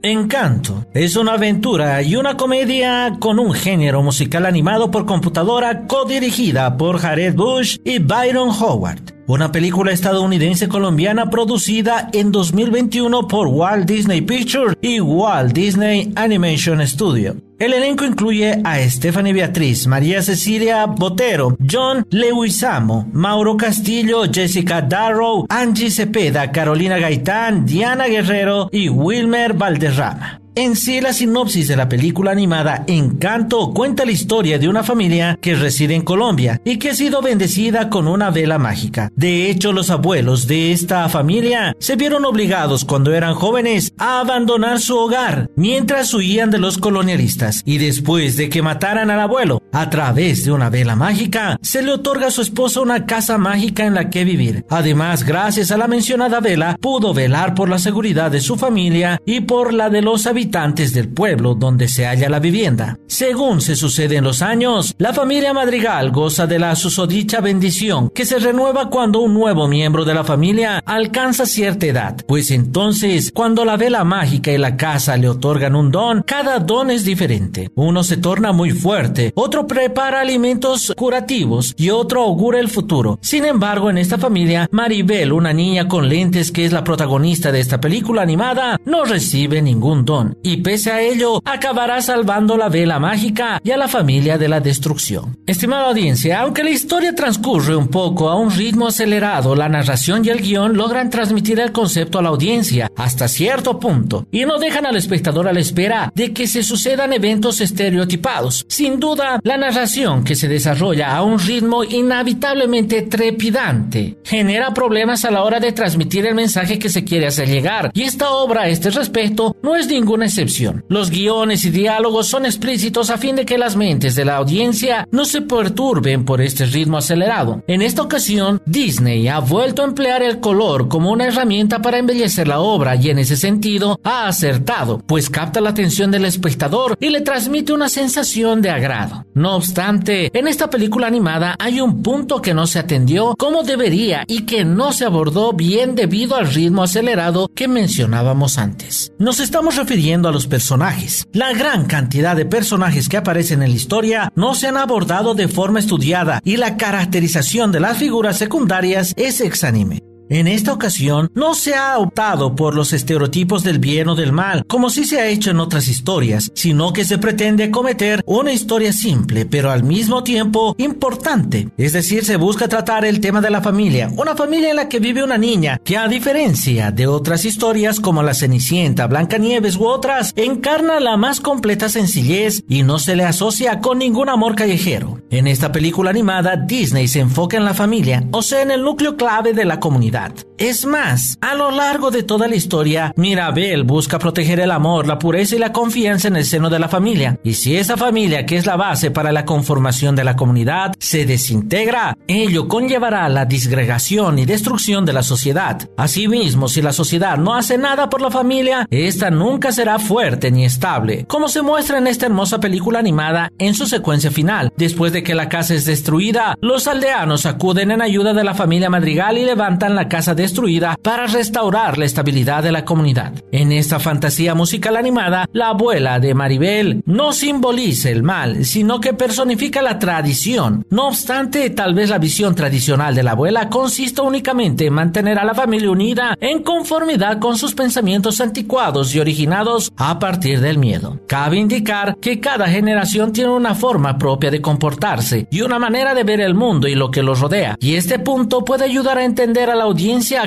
Encanto 0.02 0.86
es 0.94 1.14
una 1.16 1.34
aventura 1.34 2.00
y 2.00 2.16
una 2.16 2.38
comedia 2.38 3.18
con 3.20 3.38
un 3.38 3.52
género 3.52 4.02
musical 4.02 4.46
animado 4.46 4.90
por 4.90 5.04
computadora 5.04 5.86
codirigida 5.86 6.78
por 6.78 6.98
Jared 6.98 7.34
Bush 7.34 7.76
y 7.84 7.98
Byron 7.98 8.48
Howard. 8.48 9.19
Una 9.30 9.52
película 9.52 9.92
estadounidense 9.92 10.68
colombiana 10.68 11.30
producida 11.30 12.10
en 12.12 12.32
2021 12.32 13.28
por 13.28 13.46
Walt 13.46 13.86
Disney 13.86 14.22
Pictures 14.22 14.76
y 14.82 14.98
Walt 14.98 15.52
Disney 15.52 16.12
Animation 16.16 16.84
Studio. 16.84 17.36
El 17.60 17.72
elenco 17.72 18.04
incluye 18.04 18.60
a 18.64 18.80
Stephanie 18.88 19.32
Beatriz, 19.32 19.86
María 19.86 20.20
Cecilia 20.20 20.84
Botero, 20.86 21.56
John 21.60 22.04
Leguizamo, 22.10 23.08
Mauro 23.12 23.56
Castillo, 23.56 24.24
Jessica 24.24 24.82
Darrow, 24.82 25.46
Angie 25.48 25.92
Cepeda, 25.92 26.50
Carolina 26.50 26.98
Gaitán, 26.98 27.64
Diana 27.64 28.08
Guerrero 28.08 28.68
y 28.72 28.88
Wilmer 28.88 29.52
Valderrama. 29.52 30.40
En 30.60 30.76
sí, 30.76 31.00
la 31.00 31.14
sinopsis 31.14 31.68
de 31.68 31.76
la 31.76 31.88
película 31.88 32.32
animada 32.32 32.84
Encanto 32.86 33.72
cuenta 33.72 34.04
la 34.04 34.12
historia 34.12 34.58
de 34.58 34.68
una 34.68 34.82
familia 34.82 35.38
que 35.40 35.54
reside 35.54 35.94
en 35.94 36.02
Colombia 36.02 36.60
y 36.66 36.76
que 36.76 36.90
ha 36.90 36.94
sido 36.94 37.22
bendecida 37.22 37.88
con 37.88 38.06
una 38.06 38.30
vela 38.30 38.58
mágica. 38.58 39.10
De 39.16 39.48
hecho, 39.48 39.72
los 39.72 39.88
abuelos 39.88 40.46
de 40.46 40.72
esta 40.72 41.08
familia 41.08 41.74
se 41.78 41.96
vieron 41.96 42.26
obligados 42.26 42.84
cuando 42.84 43.14
eran 43.14 43.32
jóvenes 43.32 43.94
a 43.96 44.20
abandonar 44.20 44.80
su 44.80 44.98
hogar 44.98 45.48
mientras 45.56 46.12
huían 46.12 46.50
de 46.50 46.58
los 46.58 46.76
colonialistas 46.76 47.62
y 47.64 47.78
después 47.78 48.36
de 48.36 48.50
que 48.50 48.60
mataran 48.60 49.10
al 49.10 49.20
abuelo, 49.20 49.62
a 49.72 49.88
través 49.88 50.44
de 50.44 50.52
una 50.52 50.68
vela 50.68 50.94
mágica, 50.94 51.58
se 51.62 51.80
le 51.80 51.92
otorga 51.92 52.26
a 52.26 52.30
su 52.30 52.42
esposa 52.42 52.82
una 52.82 53.06
casa 53.06 53.38
mágica 53.38 53.86
en 53.86 53.94
la 53.94 54.10
que 54.10 54.24
vivir. 54.24 54.66
Además, 54.68 55.24
gracias 55.24 55.70
a 55.70 55.78
la 55.78 55.88
mencionada 55.88 56.40
vela, 56.40 56.76
pudo 56.82 57.14
velar 57.14 57.54
por 57.54 57.70
la 57.70 57.78
seguridad 57.78 58.30
de 58.30 58.42
su 58.42 58.56
familia 58.56 59.22
y 59.24 59.40
por 59.40 59.72
la 59.72 59.88
de 59.88 60.02
los 60.02 60.26
habitantes 60.26 60.49
habitantes 60.50 60.92
del 60.92 61.08
pueblo 61.08 61.54
donde 61.54 61.86
se 61.86 62.06
halla 62.06 62.28
la 62.28 62.40
vivienda. 62.40 62.98
Según 63.06 63.60
se 63.60 63.76
sucede 63.76 64.16
en 64.16 64.24
los 64.24 64.42
años, 64.42 64.94
la 64.98 65.12
familia 65.12 65.54
Madrigal 65.54 66.10
goza 66.10 66.48
de 66.48 66.58
la 66.58 66.74
susodicha 66.74 67.40
bendición 67.40 68.10
que 68.12 68.24
se 68.24 68.40
renueva 68.40 68.90
cuando 68.90 69.20
un 69.20 69.32
nuevo 69.32 69.68
miembro 69.68 70.04
de 70.04 70.14
la 70.14 70.24
familia 70.24 70.82
alcanza 70.84 71.46
cierta 71.46 71.86
edad, 71.86 72.16
pues 72.26 72.50
entonces 72.50 73.30
cuando 73.32 73.64
la 73.64 73.76
vela 73.76 74.02
mágica 74.02 74.50
y 74.50 74.58
la 74.58 74.76
casa 74.76 75.16
le 75.16 75.28
otorgan 75.28 75.76
un 75.76 75.92
don, 75.92 76.22
cada 76.26 76.58
don 76.58 76.90
es 76.90 77.04
diferente. 77.04 77.70
Uno 77.76 78.02
se 78.02 78.16
torna 78.16 78.50
muy 78.50 78.72
fuerte, 78.72 79.32
otro 79.36 79.68
prepara 79.68 80.20
alimentos 80.20 80.92
curativos 80.96 81.74
y 81.76 81.90
otro 81.90 82.22
augura 82.22 82.58
el 82.58 82.68
futuro. 82.68 83.20
Sin 83.22 83.44
embargo, 83.44 83.88
en 83.88 83.98
esta 83.98 84.18
familia, 84.18 84.68
Maribel, 84.72 85.32
una 85.32 85.52
niña 85.52 85.86
con 85.86 86.08
lentes 86.08 86.50
que 86.50 86.64
es 86.64 86.72
la 86.72 86.82
protagonista 86.82 87.52
de 87.52 87.60
esta 87.60 87.80
película 87.80 88.22
animada, 88.22 88.80
no 88.84 89.04
recibe 89.04 89.62
ningún 89.62 90.04
don 90.04 90.29
y 90.42 90.58
pese 90.58 90.90
a 90.90 91.00
ello 91.00 91.40
acabará 91.44 92.00
salvando 92.02 92.56
la 92.56 92.68
vela 92.68 92.98
mágica 92.98 93.60
y 93.62 93.70
a 93.70 93.76
la 93.76 93.88
familia 93.88 94.38
de 94.38 94.48
la 94.48 94.60
destrucción. 94.60 95.38
Estimada 95.46 95.88
audiencia, 95.88 96.40
aunque 96.40 96.64
la 96.64 96.70
historia 96.70 97.14
transcurre 97.14 97.76
un 97.76 97.88
poco 97.88 98.28
a 98.28 98.36
un 98.36 98.50
ritmo 98.50 98.88
acelerado, 98.88 99.54
la 99.54 99.68
narración 99.68 100.24
y 100.24 100.28
el 100.28 100.40
guion 100.40 100.76
logran 100.76 101.10
transmitir 101.10 101.60
el 101.60 101.72
concepto 101.72 102.18
a 102.18 102.22
la 102.22 102.28
audiencia 102.30 102.90
hasta 102.96 103.28
cierto 103.28 103.78
punto 103.78 104.26
y 104.30 104.44
no 104.44 104.58
dejan 104.58 104.86
al 104.86 104.96
espectador 104.96 105.48
a 105.48 105.52
la 105.52 105.60
espera 105.60 106.12
de 106.14 106.32
que 106.32 106.46
se 106.46 106.62
sucedan 106.62 107.12
eventos 107.12 107.60
estereotipados. 107.60 108.64
Sin 108.68 109.00
duda, 109.00 109.40
la 109.42 109.56
narración 109.56 110.24
que 110.24 110.34
se 110.34 110.48
desarrolla 110.48 111.16
a 111.16 111.22
un 111.22 111.38
ritmo 111.38 111.84
inevitablemente 111.84 113.02
trepidante 113.02 114.18
genera 114.24 114.72
problemas 114.74 115.24
a 115.24 115.30
la 115.30 115.42
hora 115.42 115.60
de 115.60 115.72
transmitir 115.72 116.26
el 116.26 116.34
mensaje 116.34 116.78
que 116.78 116.88
se 116.88 117.04
quiere 117.04 117.26
hacer 117.26 117.48
llegar 117.48 117.90
y 117.94 118.02
esta 118.02 118.30
obra 118.30 118.62
a 118.62 118.68
este 118.68 118.90
respecto 118.90 119.56
no 119.62 119.76
es 119.76 119.88
excepción. 120.22 120.84
Los 120.88 121.10
guiones 121.10 121.64
y 121.64 121.70
diálogos 121.70 122.26
son 122.26 122.46
explícitos 122.46 123.10
a 123.10 123.18
fin 123.18 123.36
de 123.36 123.44
que 123.44 123.58
las 123.58 123.76
mentes 123.76 124.14
de 124.14 124.24
la 124.24 124.36
audiencia 124.36 125.06
no 125.10 125.24
se 125.24 125.42
perturben 125.42 126.24
por 126.24 126.40
este 126.40 126.66
ritmo 126.66 126.98
acelerado. 126.98 127.62
En 127.66 127.82
esta 127.82 128.02
ocasión, 128.02 128.62
Disney 128.66 129.28
ha 129.28 129.40
vuelto 129.40 129.82
a 129.82 129.86
emplear 129.86 130.22
el 130.22 130.40
color 130.40 130.88
como 130.88 131.10
una 131.10 131.26
herramienta 131.26 131.82
para 131.82 131.98
embellecer 131.98 132.48
la 132.48 132.60
obra 132.60 132.96
y 132.96 133.10
en 133.10 133.18
ese 133.18 133.36
sentido 133.36 134.00
ha 134.04 134.26
acertado, 134.26 134.98
pues 135.06 135.30
capta 135.30 135.60
la 135.60 135.70
atención 135.70 136.10
del 136.10 136.24
espectador 136.24 136.96
y 137.00 137.10
le 137.10 137.20
transmite 137.20 137.72
una 137.72 137.88
sensación 137.88 138.62
de 138.62 138.70
agrado. 138.70 139.24
No 139.34 139.56
obstante, 139.56 140.30
en 140.38 140.48
esta 140.48 140.70
película 140.70 141.06
animada 141.06 141.56
hay 141.58 141.80
un 141.80 142.02
punto 142.02 142.42
que 142.42 142.54
no 142.54 142.66
se 142.66 142.78
atendió 142.78 143.34
como 143.38 143.62
debería 143.62 144.24
y 144.26 144.42
que 144.42 144.64
no 144.64 144.92
se 144.92 145.04
abordó 145.04 145.52
bien 145.52 145.94
debido 145.94 146.36
al 146.36 146.52
ritmo 146.52 146.82
acelerado 146.82 147.50
que 147.54 147.68
mencionábamos 147.68 148.58
antes. 148.58 149.12
Nos 149.18 149.40
estamos 149.40 149.76
refiriendo 149.76 150.09
a 150.12 150.32
los 150.32 150.46
personajes. 150.46 151.26
La 151.32 151.52
gran 151.52 151.86
cantidad 151.86 152.36
de 152.36 152.46
personajes 152.46 153.08
que 153.08 153.16
aparecen 153.16 153.62
en 153.62 153.70
la 153.70 153.76
historia 153.76 154.32
no 154.34 154.54
se 154.54 154.66
han 154.66 154.76
abordado 154.76 155.34
de 155.34 155.48
forma 155.48 155.78
estudiada 155.78 156.40
y 156.44 156.56
la 156.56 156.76
caracterización 156.76 157.72
de 157.72 157.80
las 157.80 157.96
figuras 157.96 158.36
secundarias 158.36 159.14
es 159.16 159.40
exánime. 159.40 160.09
En 160.32 160.46
esta 160.46 160.72
ocasión, 160.72 161.28
no 161.34 161.54
se 161.54 161.74
ha 161.74 161.98
optado 161.98 162.54
por 162.54 162.76
los 162.76 162.92
estereotipos 162.92 163.64
del 163.64 163.80
bien 163.80 164.06
o 164.06 164.14
del 164.14 164.30
mal, 164.30 164.64
como 164.68 164.88
sí 164.88 165.04
se 165.04 165.20
ha 165.20 165.26
hecho 165.26 165.50
en 165.50 165.58
otras 165.58 165.88
historias, 165.88 166.52
sino 166.54 166.92
que 166.92 167.04
se 167.04 167.18
pretende 167.18 167.72
cometer 167.72 168.22
una 168.26 168.52
historia 168.52 168.92
simple, 168.92 169.44
pero 169.44 169.72
al 169.72 169.82
mismo 169.82 170.22
tiempo 170.22 170.76
importante. 170.78 171.70
Es 171.76 171.94
decir, 171.94 172.24
se 172.24 172.36
busca 172.36 172.68
tratar 172.68 173.04
el 173.04 173.18
tema 173.18 173.40
de 173.40 173.50
la 173.50 173.60
familia, 173.60 174.08
una 174.16 174.36
familia 174.36 174.70
en 174.70 174.76
la 174.76 174.88
que 174.88 175.00
vive 175.00 175.24
una 175.24 175.36
niña, 175.36 175.80
que 175.82 175.96
a 175.96 176.06
diferencia 176.06 176.92
de 176.92 177.08
otras 177.08 177.44
historias 177.44 177.98
como 177.98 178.22
La 178.22 178.34
Cenicienta, 178.34 179.08
Blancanieves 179.08 179.74
u 179.74 179.86
otras, 179.86 180.32
encarna 180.36 181.00
la 181.00 181.16
más 181.16 181.40
completa 181.40 181.88
sencillez 181.88 182.62
y 182.68 182.84
no 182.84 183.00
se 183.00 183.16
le 183.16 183.24
asocia 183.24 183.80
con 183.80 183.98
ningún 183.98 184.28
amor 184.28 184.54
callejero. 184.54 185.20
En 185.28 185.48
esta 185.48 185.72
película 185.72 186.10
animada, 186.10 186.54
Disney 186.54 187.08
se 187.08 187.18
enfoca 187.18 187.56
en 187.56 187.64
la 187.64 187.74
familia, 187.74 188.22
o 188.30 188.42
sea, 188.42 188.62
en 188.62 188.70
el 188.70 188.84
núcleo 188.84 189.16
clave 189.16 189.54
de 189.54 189.64
la 189.64 189.80
comunidad 189.80 190.19
es 190.58 190.84
más, 190.84 191.38
a 191.40 191.54
lo 191.54 191.70
largo 191.70 192.10
de 192.10 192.22
toda 192.22 192.46
la 192.46 192.54
historia, 192.54 193.12
Mirabel 193.16 193.84
busca 193.84 194.18
proteger 194.18 194.60
el 194.60 194.70
amor, 194.70 195.06
la 195.06 195.18
pureza 195.18 195.56
y 195.56 195.58
la 195.58 195.72
confianza 195.72 196.28
en 196.28 196.36
el 196.36 196.44
seno 196.44 196.68
de 196.68 196.78
la 196.78 196.88
familia. 196.88 197.38
Y 197.42 197.54
si 197.54 197.76
esa 197.76 197.96
familia, 197.96 198.44
que 198.44 198.56
es 198.56 198.66
la 198.66 198.76
base 198.76 199.10
para 199.10 199.32
la 199.32 199.46
conformación 199.46 200.16
de 200.16 200.24
la 200.24 200.36
comunidad, 200.36 200.92
se 200.98 201.24
desintegra, 201.24 202.18
ello 202.28 202.68
conllevará 202.68 203.28
la 203.30 203.46
disgregación 203.46 204.38
y 204.38 204.44
destrucción 204.44 205.06
de 205.06 205.14
la 205.14 205.22
sociedad. 205.22 205.88
Asimismo, 205.96 206.68
si 206.68 206.82
la 206.82 206.92
sociedad 206.92 207.38
no 207.38 207.54
hace 207.54 207.78
nada 207.78 208.10
por 208.10 208.20
la 208.20 208.30
familia, 208.30 208.86
esta 208.90 209.30
nunca 209.30 209.72
será 209.72 209.98
fuerte 209.98 210.50
ni 210.50 210.66
estable, 210.66 211.24
como 211.26 211.48
se 211.48 211.62
muestra 211.62 211.96
en 211.98 212.06
esta 212.06 212.26
hermosa 212.26 212.60
película 212.60 212.98
animada 212.98 213.50
en 213.58 213.74
su 213.74 213.86
secuencia 213.86 214.30
final. 214.30 214.72
Después 214.76 215.14
de 215.14 215.22
que 215.22 215.34
la 215.34 215.48
casa 215.48 215.74
es 215.74 215.86
destruida, 215.86 216.54
los 216.60 216.86
aldeanos 216.86 217.46
acuden 217.46 217.92
en 217.92 218.02
ayuda 218.02 218.34
de 218.34 218.44
la 218.44 218.52
familia 218.52 218.90
Madrigal 218.90 219.38
y 219.38 219.44
levantan 219.44 219.94
la 219.94 220.09
casa 220.10 220.34
destruida 220.34 220.98
para 221.00 221.26
restaurar 221.26 221.96
la 221.96 222.04
estabilidad 222.04 222.62
de 222.62 222.72
la 222.72 222.84
comunidad. 222.84 223.32
En 223.52 223.72
esta 223.72 223.98
fantasía 223.98 224.54
musical 224.54 224.98
animada, 224.98 225.48
la 225.54 225.68
abuela 225.68 226.20
de 226.20 226.34
Maribel 226.34 227.02
no 227.06 227.32
simboliza 227.32 228.10
el 228.10 228.22
mal, 228.22 228.66
sino 228.66 229.00
que 229.00 229.14
personifica 229.14 229.80
la 229.80 229.98
tradición. 229.98 230.84
No 230.90 231.08
obstante, 231.08 231.70
tal 231.70 231.94
vez 231.94 232.10
la 232.10 232.18
visión 232.18 232.54
tradicional 232.54 233.14
de 233.14 233.22
la 233.22 233.30
abuela 233.30 233.70
consiste 233.70 234.20
únicamente 234.20 234.86
en 234.86 234.92
mantener 234.92 235.38
a 235.38 235.44
la 235.44 235.54
familia 235.54 235.90
unida 235.90 236.36
en 236.40 236.62
conformidad 236.62 237.38
con 237.38 237.56
sus 237.56 237.74
pensamientos 237.74 238.40
anticuados 238.40 239.14
y 239.14 239.20
originados 239.20 239.92
a 239.96 240.18
partir 240.18 240.60
del 240.60 240.76
miedo. 240.76 241.20
Cabe 241.28 241.56
indicar 241.56 242.16
que 242.20 242.40
cada 242.40 242.68
generación 242.68 243.32
tiene 243.32 243.50
una 243.50 243.76
forma 243.76 244.18
propia 244.18 244.50
de 244.50 244.60
comportarse 244.60 245.46
y 245.50 245.60
una 245.62 245.78
manera 245.78 246.14
de 246.14 246.24
ver 246.24 246.40
el 246.40 246.54
mundo 246.54 246.88
y 246.88 246.96
lo 246.96 247.10
que 247.10 247.22
los 247.22 247.40
rodea. 247.40 247.76
Y 247.80 247.94
este 247.94 248.18
punto 248.18 248.64
puede 248.64 248.84
ayudar 248.84 249.16
a 249.16 249.24
entender 249.24 249.70
a 249.70 249.76
la 249.76 249.84
audiencia 249.84 249.99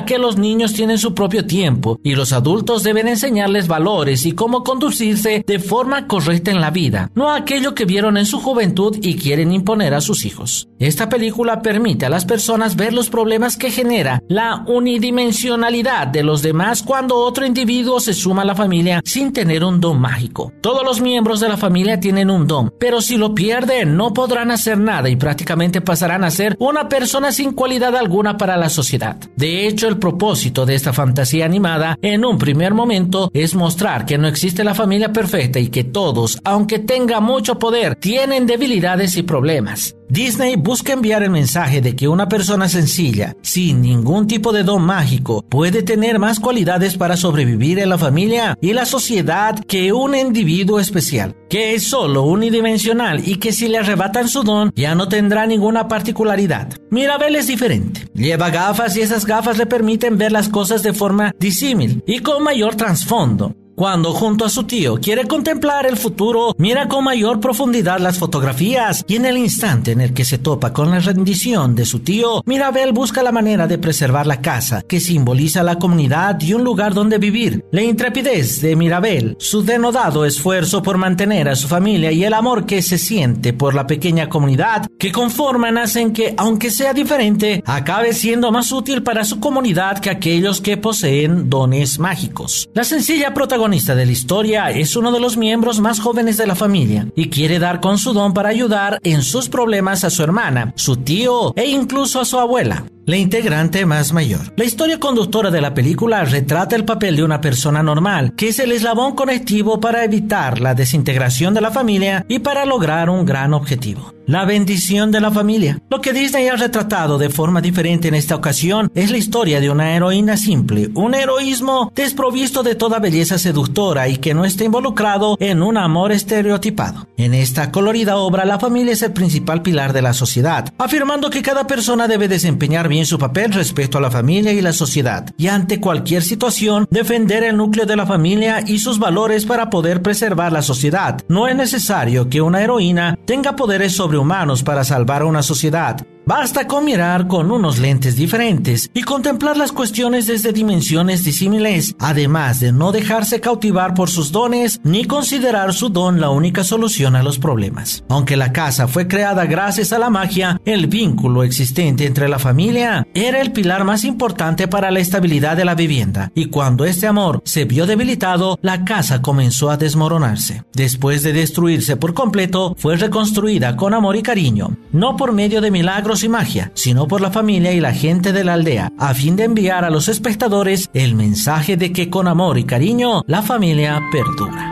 que 0.06 0.18
los 0.18 0.36
niños 0.36 0.72
tienen 0.72 0.98
su 0.98 1.14
propio 1.14 1.46
tiempo 1.46 2.00
y 2.02 2.16
los 2.16 2.32
adultos 2.32 2.82
deben 2.82 3.06
enseñarles 3.06 3.68
valores 3.68 4.26
y 4.26 4.32
cómo 4.32 4.64
conducirse 4.64 5.44
de 5.46 5.58
forma 5.60 6.08
correcta 6.08 6.50
en 6.50 6.60
la 6.60 6.70
vida, 6.70 7.10
no 7.14 7.30
aquello 7.30 7.74
que 7.74 7.84
vieron 7.84 8.16
en 8.16 8.26
su 8.26 8.40
juventud 8.40 8.98
y 9.00 9.14
quieren 9.14 9.52
imponer 9.52 9.94
a 9.94 10.00
sus 10.00 10.24
hijos. 10.24 10.68
Esta 10.80 11.08
película 11.08 11.62
permite 11.62 12.06
a 12.06 12.10
las 12.10 12.24
personas 12.24 12.74
ver 12.74 12.92
los 12.92 13.10
problemas 13.10 13.56
que 13.56 13.70
genera 13.70 14.20
la 14.28 14.64
unidimensionalidad 14.66 16.08
de 16.08 16.24
los 16.24 16.42
demás 16.42 16.82
cuando 16.82 17.16
otro 17.16 17.46
individuo 17.46 18.00
se 18.00 18.12
suma 18.12 18.42
a 18.42 18.46
la 18.46 18.56
familia 18.56 19.00
sin 19.04 19.32
tener 19.32 19.62
un 19.62 19.80
don 19.80 20.00
mágico. 20.00 20.52
Todos 20.60 20.84
los 20.84 21.00
miembros 21.00 21.38
de 21.38 21.48
la 21.48 21.56
familia 21.56 22.00
tienen 22.00 22.28
un 22.28 22.48
don, 22.48 22.72
pero 22.80 23.00
si 23.00 23.16
lo 23.16 23.34
pierden 23.34 23.96
no 23.96 24.12
podrán 24.12 24.50
hacer 24.50 24.78
nada 24.78 25.08
y 25.08 25.16
prácticamente 25.16 25.80
pasarán 25.80 26.24
a 26.24 26.30
ser 26.30 26.56
una 26.58 26.88
persona 26.88 27.30
sin 27.30 27.52
cualidad 27.52 27.96
alguna 27.96 28.36
para 28.36 28.56
la 28.56 28.68
sociedad. 28.68 29.16
De 29.44 29.66
hecho, 29.68 29.88
el 29.88 29.98
propósito 29.98 30.64
de 30.64 30.74
esta 30.74 30.94
fantasía 30.94 31.44
animada 31.44 31.98
en 32.00 32.24
un 32.24 32.38
primer 32.38 32.72
momento 32.72 33.30
es 33.34 33.54
mostrar 33.54 34.06
que 34.06 34.16
no 34.16 34.26
existe 34.26 34.64
la 34.64 34.72
familia 34.72 35.12
perfecta 35.12 35.58
y 35.58 35.68
que 35.68 35.84
todos, 35.84 36.38
aunque 36.44 36.78
tenga 36.78 37.20
mucho 37.20 37.58
poder, 37.58 37.94
tienen 37.96 38.46
debilidades 38.46 39.18
y 39.18 39.22
problemas. 39.22 39.96
Disney 40.14 40.54
busca 40.54 40.92
enviar 40.92 41.24
el 41.24 41.30
mensaje 41.30 41.80
de 41.80 41.96
que 41.96 42.06
una 42.06 42.28
persona 42.28 42.68
sencilla, 42.68 43.34
sin 43.42 43.82
ningún 43.82 44.28
tipo 44.28 44.52
de 44.52 44.62
don 44.62 44.80
mágico, 44.80 45.44
puede 45.48 45.82
tener 45.82 46.20
más 46.20 46.38
cualidades 46.38 46.96
para 46.96 47.16
sobrevivir 47.16 47.80
en 47.80 47.88
la 47.88 47.98
familia 47.98 48.56
y 48.60 48.74
la 48.74 48.86
sociedad 48.86 49.58
que 49.66 49.92
un 49.92 50.14
individuo 50.14 50.78
especial, 50.78 51.34
que 51.50 51.74
es 51.74 51.82
solo 51.82 52.22
unidimensional 52.22 53.26
y 53.28 53.40
que 53.40 53.52
si 53.52 53.66
le 53.66 53.78
arrebatan 53.78 54.28
su 54.28 54.44
don 54.44 54.70
ya 54.76 54.94
no 54.94 55.08
tendrá 55.08 55.46
ninguna 55.46 55.88
particularidad. 55.88 56.72
Mirabel 56.90 57.34
es 57.34 57.48
diferente. 57.48 58.08
Lleva 58.14 58.50
gafas 58.50 58.96
y 58.96 59.00
esas 59.00 59.26
gafas 59.26 59.58
le 59.58 59.66
permiten 59.66 60.16
ver 60.16 60.30
las 60.30 60.48
cosas 60.48 60.84
de 60.84 60.92
forma 60.92 61.34
disímil 61.40 62.04
y 62.06 62.20
con 62.20 62.44
mayor 62.44 62.76
trasfondo. 62.76 63.56
Cuando 63.76 64.12
junto 64.12 64.44
a 64.44 64.50
su 64.50 64.64
tío 64.64 64.98
quiere 65.00 65.24
contemplar 65.24 65.84
el 65.84 65.96
futuro, 65.96 66.54
mira 66.58 66.86
con 66.86 67.02
mayor 67.02 67.40
profundidad 67.40 67.98
las 67.98 68.18
fotografías 68.18 69.04
y 69.08 69.16
en 69.16 69.26
el 69.26 69.36
instante 69.36 69.90
en 69.90 70.00
el 70.00 70.14
que 70.14 70.24
se 70.24 70.38
topa 70.38 70.72
con 70.72 70.92
la 70.92 71.00
rendición 71.00 71.74
de 71.74 71.84
su 71.84 71.98
tío, 71.98 72.40
Mirabel 72.46 72.92
busca 72.92 73.24
la 73.24 73.32
manera 73.32 73.66
de 73.66 73.78
preservar 73.78 74.28
la 74.28 74.40
casa, 74.40 74.82
que 74.82 75.00
simboliza 75.00 75.64
la 75.64 75.80
comunidad 75.80 76.40
y 76.40 76.54
un 76.54 76.62
lugar 76.62 76.94
donde 76.94 77.18
vivir. 77.18 77.64
La 77.72 77.82
intrepidez 77.82 78.60
de 78.60 78.76
Mirabel, 78.76 79.36
su 79.40 79.64
denodado 79.64 80.24
esfuerzo 80.24 80.80
por 80.80 80.96
mantener 80.96 81.48
a 81.48 81.56
su 81.56 81.66
familia 81.66 82.12
y 82.12 82.22
el 82.22 82.34
amor 82.34 82.66
que 82.66 82.80
se 82.80 82.96
siente 82.96 83.52
por 83.54 83.74
la 83.74 83.88
pequeña 83.88 84.28
comunidad 84.28 84.86
que 85.00 85.10
conforman 85.10 85.78
hacen 85.78 86.12
que, 86.12 86.34
aunque 86.36 86.70
sea 86.70 86.92
diferente, 86.92 87.60
acabe 87.66 88.12
siendo 88.12 88.52
más 88.52 88.70
útil 88.70 89.02
para 89.02 89.24
su 89.24 89.40
comunidad 89.40 89.98
que 89.98 90.10
aquellos 90.10 90.60
que 90.60 90.76
poseen 90.76 91.50
dones 91.50 91.98
mágicos. 91.98 92.68
La 92.72 92.84
sencilla 92.84 93.34
protagonista 93.34 93.63
protagonista 93.64 93.94
de 93.94 94.04
la 94.04 94.12
historia 94.12 94.70
es 94.70 94.94
uno 94.94 95.10
de 95.10 95.20
los 95.20 95.38
miembros 95.38 95.80
más 95.80 95.98
jóvenes 95.98 96.36
de 96.36 96.46
la 96.46 96.54
familia 96.54 97.08
y 97.16 97.30
quiere 97.30 97.58
dar 97.58 97.80
con 97.80 97.96
su 97.96 98.12
don 98.12 98.34
para 98.34 98.50
ayudar 98.50 98.98
en 99.02 99.22
sus 99.22 99.48
problemas 99.48 100.04
a 100.04 100.10
su 100.10 100.22
hermana, 100.22 100.74
su 100.76 100.98
tío 100.98 101.54
e 101.56 101.64
incluso 101.64 102.20
a 102.20 102.26
su 102.26 102.38
abuela 102.38 102.84
la 103.06 103.16
integrante 103.16 103.86
más 103.86 104.12
mayor. 104.12 104.52
La 104.56 104.64
historia 104.64 104.98
conductora 104.98 105.50
de 105.50 105.60
la 105.60 105.74
película 105.74 106.24
retrata 106.24 106.76
el 106.76 106.84
papel 106.84 107.16
de 107.16 107.24
una 107.24 107.40
persona 107.40 107.82
normal, 107.82 108.34
que 108.36 108.48
es 108.48 108.58
el 108.58 108.72
eslabón 108.72 109.14
conectivo 109.14 109.80
para 109.80 110.04
evitar 110.04 110.60
la 110.60 110.74
desintegración 110.74 111.54
de 111.54 111.60
la 111.60 111.70
familia 111.70 112.24
y 112.28 112.38
para 112.38 112.64
lograr 112.64 113.10
un 113.10 113.24
gran 113.24 113.54
objetivo. 113.54 114.14
La 114.26 114.46
bendición 114.46 115.10
de 115.10 115.20
la 115.20 115.30
familia. 115.30 115.82
Lo 115.90 116.00
que 116.00 116.14
Disney 116.14 116.48
ha 116.48 116.56
retratado 116.56 117.18
de 117.18 117.28
forma 117.28 117.60
diferente 117.60 118.08
en 118.08 118.14
esta 118.14 118.34
ocasión 118.34 118.90
es 118.94 119.10
la 119.10 119.18
historia 119.18 119.60
de 119.60 119.68
una 119.68 119.94
heroína 119.94 120.38
simple, 120.38 120.88
un 120.94 121.14
heroísmo 121.14 121.92
desprovisto 121.94 122.62
de 122.62 122.74
toda 122.74 123.00
belleza 123.00 123.38
seductora 123.38 124.08
y 124.08 124.16
que 124.16 124.32
no 124.32 124.46
está 124.46 124.64
involucrado 124.64 125.36
en 125.40 125.62
un 125.62 125.76
amor 125.76 126.10
estereotipado. 126.10 127.06
En 127.18 127.34
esta 127.34 127.70
colorida 127.70 128.16
obra, 128.16 128.46
la 128.46 128.58
familia 128.58 128.94
es 128.94 129.02
el 129.02 129.12
principal 129.12 129.60
pilar 129.60 129.92
de 129.92 130.00
la 130.00 130.14
sociedad, 130.14 130.72
afirmando 130.78 131.28
que 131.28 131.42
cada 131.42 131.66
persona 131.66 132.08
debe 132.08 132.26
desempeñar 132.26 132.88
su 133.02 133.18
papel 133.18 133.52
respecto 133.52 133.98
a 133.98 134.00
la 134.00 134.10
familia 134.10 134.52
y 134.52 134.60
la 134.60 134.72
sociedad, 134.72 135.28
y 135.36 135.48
ante 135.48 135.80
cualquier 135.80 136.22
situación 136.22 136.86
defender 136.90 137.42
el 137.42 137.56
núcleo 137.56 137.86
de 137.86 137.96
la 137.96 138.06
familia 138.06 138.62
y 138.66 138.78
sus 138.78 138.98
valores 138.98 139.44
para 139.44 139.70
poder 139.70 140.02
preservar 140.02 140.52
la 140.52 140.62
sociedad. 140.62 141.20
No 141.28 141.48
es 141.48 141.56
necesario 141.56 142.28
que 142.28 142.40
una 142.40 142.62
heroína 142.62 143.18
tenga 143.26 143.56
poderes 143.56 143.96
sobrehumanos 143.96 144.62
para 144.62 144.84
salvar 144.84 145.22
a 145.22 145.26
una 145.26 145.42
sociedad. 145.42 146.06
Basta 146.26 146.66
con 146.66 146.86
mirar 146.86 147.28
con 147.28 147.50
unos 147.50 147.78
lentes 147.78 148.16
diferentes 148.16 148.90
y 148.94 149.02
contemplar 149.02 149.58
las 149.58 149.72
cuestiones 149.72 150.26
desde 150.26 150.54
dimensiones 150.54 151.22
disímiles, 151.22 151.94
además 151.98 152.60
de 152.60 152.72
no 152.72 152.92
dejarse 152.92 153.40
cautivar 153.40 153.92
por 153.92 154.08
sus 154.08 154.32
dones 154.32 154.80
ni 154.84 155.04
considerar 155.04 155.74
su 155.74 155.90
don 155.90 156.22
la 156.22 156.30
única 156.30 156.64
solución 156.64 157.14
a 157.14 157.22
los 157.22 157.38
problemas. 157.38 158.04
Aunque 158.08 158.38
la 158.38 158.52
casa 158.52 158.88
fue 158.88 159.06
creada 159.06 159.44
gracias 159.44 159.92
a 159.92 159.98
la 159.98 160.08
magia, 160.08 160.58
el 160.64 160.86
vínculo 160.86 161.42
existente 161.42 162.06
entre 162.06 162.30
la 162.30 162.38
familia 162.38 163.06
era 163.12 163.42
el 163.42 163.52
pilar 163.52 163.84
más 163.84 164.02
importante 164.02 164.66
para 164.66 164.90
la 164.90 165.00
estabilidad 165.00 165.58
de 165.58 165.66
la 165.66 165.74
vivienda, 165.74 166.32
y 166.34 166.46
cuando 166.46 166.86
este 166.86 167.06
amor 167.06 167.42
se 167.44 167.66
vio 167.66 167.84
debilitado, 167.84 168.58
la 168.62 168.86
casa 168.86 169.20
comenzó 169.20 169.68
a 169.68 169.76
desmoronarse. 169.76 170.64
Después 170.72 171.22
de 171.22 171.34
destruirse 171.34 171.98
por 171.98 172.14
completo, 172.14 172.74
fue 172.78 172.96
reconstruida 172.96 173.76
con 173.76 173.92
amor 173.92 174.16
y 174.16 174.22
cariño, 174.22 174.74
no 174.90 175.18
por 175.18 175.32
medio 175.32 175.60
de 175.60 175.70
milagros 175.70 176.13
y 176.22 176.28
magia, 176.28 176.70
sino 176.74 177.08
por 177.08 177.20
la 177.20 177.30
familia 177.30 177.72
y 177.72 177.80
la 177.80 177.92
gente 177.92 178.32
de 178.32 178.44
la 178.44 178.54
aldea, 178.54 178.92
a 178.98 179.14
fin 179.14 179.36
de 179.36 179.44
enviar 179.44 179.84
a 179.84 179.90
los 179.90 180.08
espectadores 180.08 180.88
el 180.94 181.14
mensaje 181.14 181.76
de 181.76 181.92
que 181.92 182.10
con 182.10 182.28
amor 182.28 182.58
y 182.58 182.64
cariño 182.64 183.22
la 183.26 183.42
familia 183.42 184.00
perdura. 184.12 184.70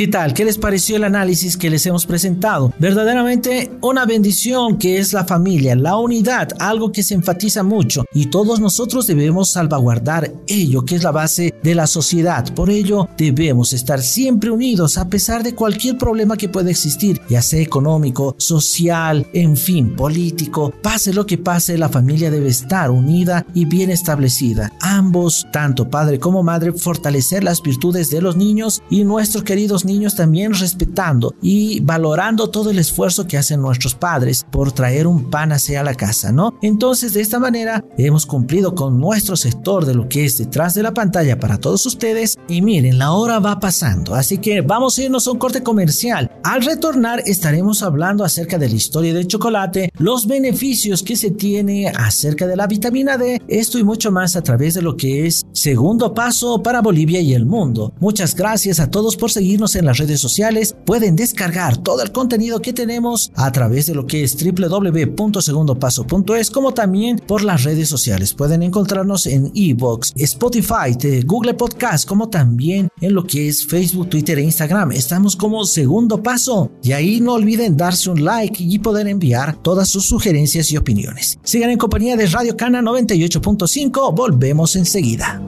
¿Qué 0.00 0.08
tal? 0.08 0.32
¿Qué 0.32 0.46
les 0.46 0.56
pareció 0.56 0.96
el 0.96 1.04
análisis 1.04 1.58
que 1.58 1.68
les 1.68 1.84
hemos 1.84 2.06
presentado? 2.06 2.72
Verdaderamente 2.78 3.70
una 3.82 4.06
bendición 4.06 4.78
que 4.78 4.96
es 4.96 5.12
la 5.12 5.26
familia, 5.26 5.76
la 5.76 5.96
unidad, 5.98 6.48
algo 6.58 6.90
que 6.90 7.02
se 7.02 7.12
enfatiza 7.12 7.62
mucho 7.62 8.06
y 8.14 8.30
todos 8.30 8.60
nosotros 8.60 9.06
debemos 9.06 9.50
salvaguardar 9.50 10.32
ello 10.46 10.86
que 10.86 10.94
es 10.94 11.02
la 11.02 11.10
base 11.10 11.52
de 11.62 11.74
la 11.74 11.86
sociedad. 11.86 12.50
Por 12.54 12.70
ello 12.70 13.10
debemos 13.18 13.74
estar 13.74 14.00
siempre 14.00 14.50
unidos 14.50 14.96
a 14.96 15.10
pesar 15.10 15.42
de 15.42 15.54
cualquier 15.54 15.98
problema 15.98 16.38
que 16.38 16.48
pueda 16.48 16.70
existir, 16.70 17.20
ya 17.28 17.42
sea 17.42 17.60
económico, 17.60 18.34
social, 18.38 19.26
en 19.34 19.54
fin, 19.54 19.94
político. 19.96 20.72
Pase 20.82 21.12
lo 21.12 21.26
que 21.26 21.36
pase, 21.36 21.76
la 21.76 21.90
familia 21.90 22.30
debe 22.30 22.48
estar 22.48 22.90
unida 22.90 23.44
y 23.52 23.66
bien 23.66 23.90
establecida. 23.90 24.72
Ambos, 24.80 25.46
tanto 25.52 25.90
padre 25.90 26.18
como 26.18 26.42
madre, 26.42 26.72
fortalecer 26.72 27.44
las 27.44 27.60
virtudes 27.60 28.08
de 28.08 28.22
los 28.22 28.38
niños 28.38 28.82
y 28.88 29.04
nuestros 29.04 29.44
queridos 29.44 29.84
niños 29.84 29.89
también 30.14 30.54
respetando 30.54 31.34
y 31.42 31.80
valorando 31.80 32.48
todo 32.48 32.70
el 32.70 32.78
esfuerzo 32.78 33.26
que 33.26 33.36
hacen 33.36 33.60
nuestros 33.60 33.94
padres 33.94 34.46
por 34.50 34.72
traer 34.72 35.06
un 35.06 35.30
pan 35.30 35.52
hacia 35.52 35.82
la 35.82 35.94
casa, 35.94 36.32
¿no? 36.32 36.54
Entonces, 36.62 37.12
de 37.12 37.20
esta 37.20 37.38
manera, 37.38 37.84
hemos 37.98 38.24
cumplido 38.24 38.74
con 38.74 39.00
nuestro 39.00 39.36
sector 39.36 39.84
de 39.84 39.94
lo 39.94 40.08
que 40.08 40.24
es 40.24 40.38
detrás 40.38 40.74
de 40.74 40.82
la 40.82 40.94
pantalla 40.94 41.38
para 41.38 41.58
todos 41.58 41.84
ustedes. 41.86 42.38
Y 42.48 42.62
miren, 42.62 42.98
la 42.98 43.12
hora 43.12 43.40
va 43.40 43.58
pasando, 43.58 44.14
así 44.14 44.38
que 44.38 44.60
vamos 44.60 44.96
a 44.98 45.02
irnos 45.02 45.26
a 45.26 45.32
un 45.32 45.38
corte 45.38 45.62
comercial. 45.62 46.30
Al 46.44 46.62
retornar, 46.62 47.22
estaremos 47.26 47.82
hablando 47.82 48.24
acerca 48.24 48.58
de 48.58 48.68
la 48.68 48.74
historia 48.74 49.12
del 49.12 49.26
chocolate, 49.26 49.90
los 49.98 50.26
beneficios 50.26 51.02
que 51.02 51.16
se 51.16 51.32
tiene 51.32 51.88
acerca 51.88 52.46
de 52.46 52.56
la 52.56 52.66
vitamina 52.66 53.18
D, 53.18 53.42
esto 53.48 53.78
y 53.78 53.84
mucho 53.84 54.12
más 54.12 54.36
a 54.36 54.42
través 54.42 54.74
de 54.74 54.82
lo 54.82 54.96
que 54.96 55.26
es 55.26 55.42
Segundo 55.52 56.14
Paso 56.14 56.62
para 56.62 56.80
Bolivia 56.80 57.20
y 57.20 57.34
el 57.34 57.44
mundo. 57.44 57.92
Muchas 58.00 58.34
gracias 58.34 58.80
a 58.80 58.90
todos 58.90 59.16
por 59.16 59.30
seguirnos 59.30 59.74
en 59.80 59.86
las 59.86 59.98
redes 59.98 60.20
sociales, 60.20 60.76
pueden 60.86 61.16
descargar 61.16 61.76
todo 61.78 62.02
el 62.02 62.12
contenido 62.12 62.62
que 62.62 62.72
tenemos 62.72 63.32
a 63.34 63.50
través 63.50 63.86
de 63.86 63.94
lo 63.94 64.06
que 64.06 64.22
es 64.22 64.36
www.segundopaso.es, 64.36 66.50
como 66.50 66.72
también 66.72 67.18
por 67.18 67.42
las 67.42 67.64
redes 67.64 67.88
sociales. 67.88 68.34
Pueden 68.34 68.62
encontrarnos 68.62 69.26
en 69.26 69.50
Evox, 69.54 70.12
Spotify, 70.16 70.94
Google 71.24 71.54
Podcast, 71.54 72.06
como 72.08 72.28
también 72.28 72.88
en 73.00 73.14
lo 73.14 73.24
que 73.24 73.48
es 73.48 73.66
Facebook, 73.66 74.10
Twitter 74.10 74.38
e 74.38 74.42
Instagram. 74.42 74.92
Estamos 74.92 75.34
como 75.36 75.64
Segundo 75.64 76.22
Paso. 76.22 76.70
Y 76.82 76.92
ahí 76.92 77.20
no 77.20 77.32
olviden 77.34 77.76
darse 77.76 78.10
un 78.10 78.24
like 78.24 78.62
y 78.62 78.78
poder 78.78 79.08
enviar 79.08 79.60
todas 79.62 79.88
sus 79.88 80.06
sugerencias 80.06 80.70
y 80.70 80.76
opiniones. 80.76 81.38
Sigan 81.42 81.70
en 81.70 81.78
compañía 81.78 82.16
de 82.16 82.26
Radio 82.26 82.56
Cana 82.56 82.80
98.5. 82.82 84.14
Volvemos 84.14 84.76
enseguida. 84.76 85.42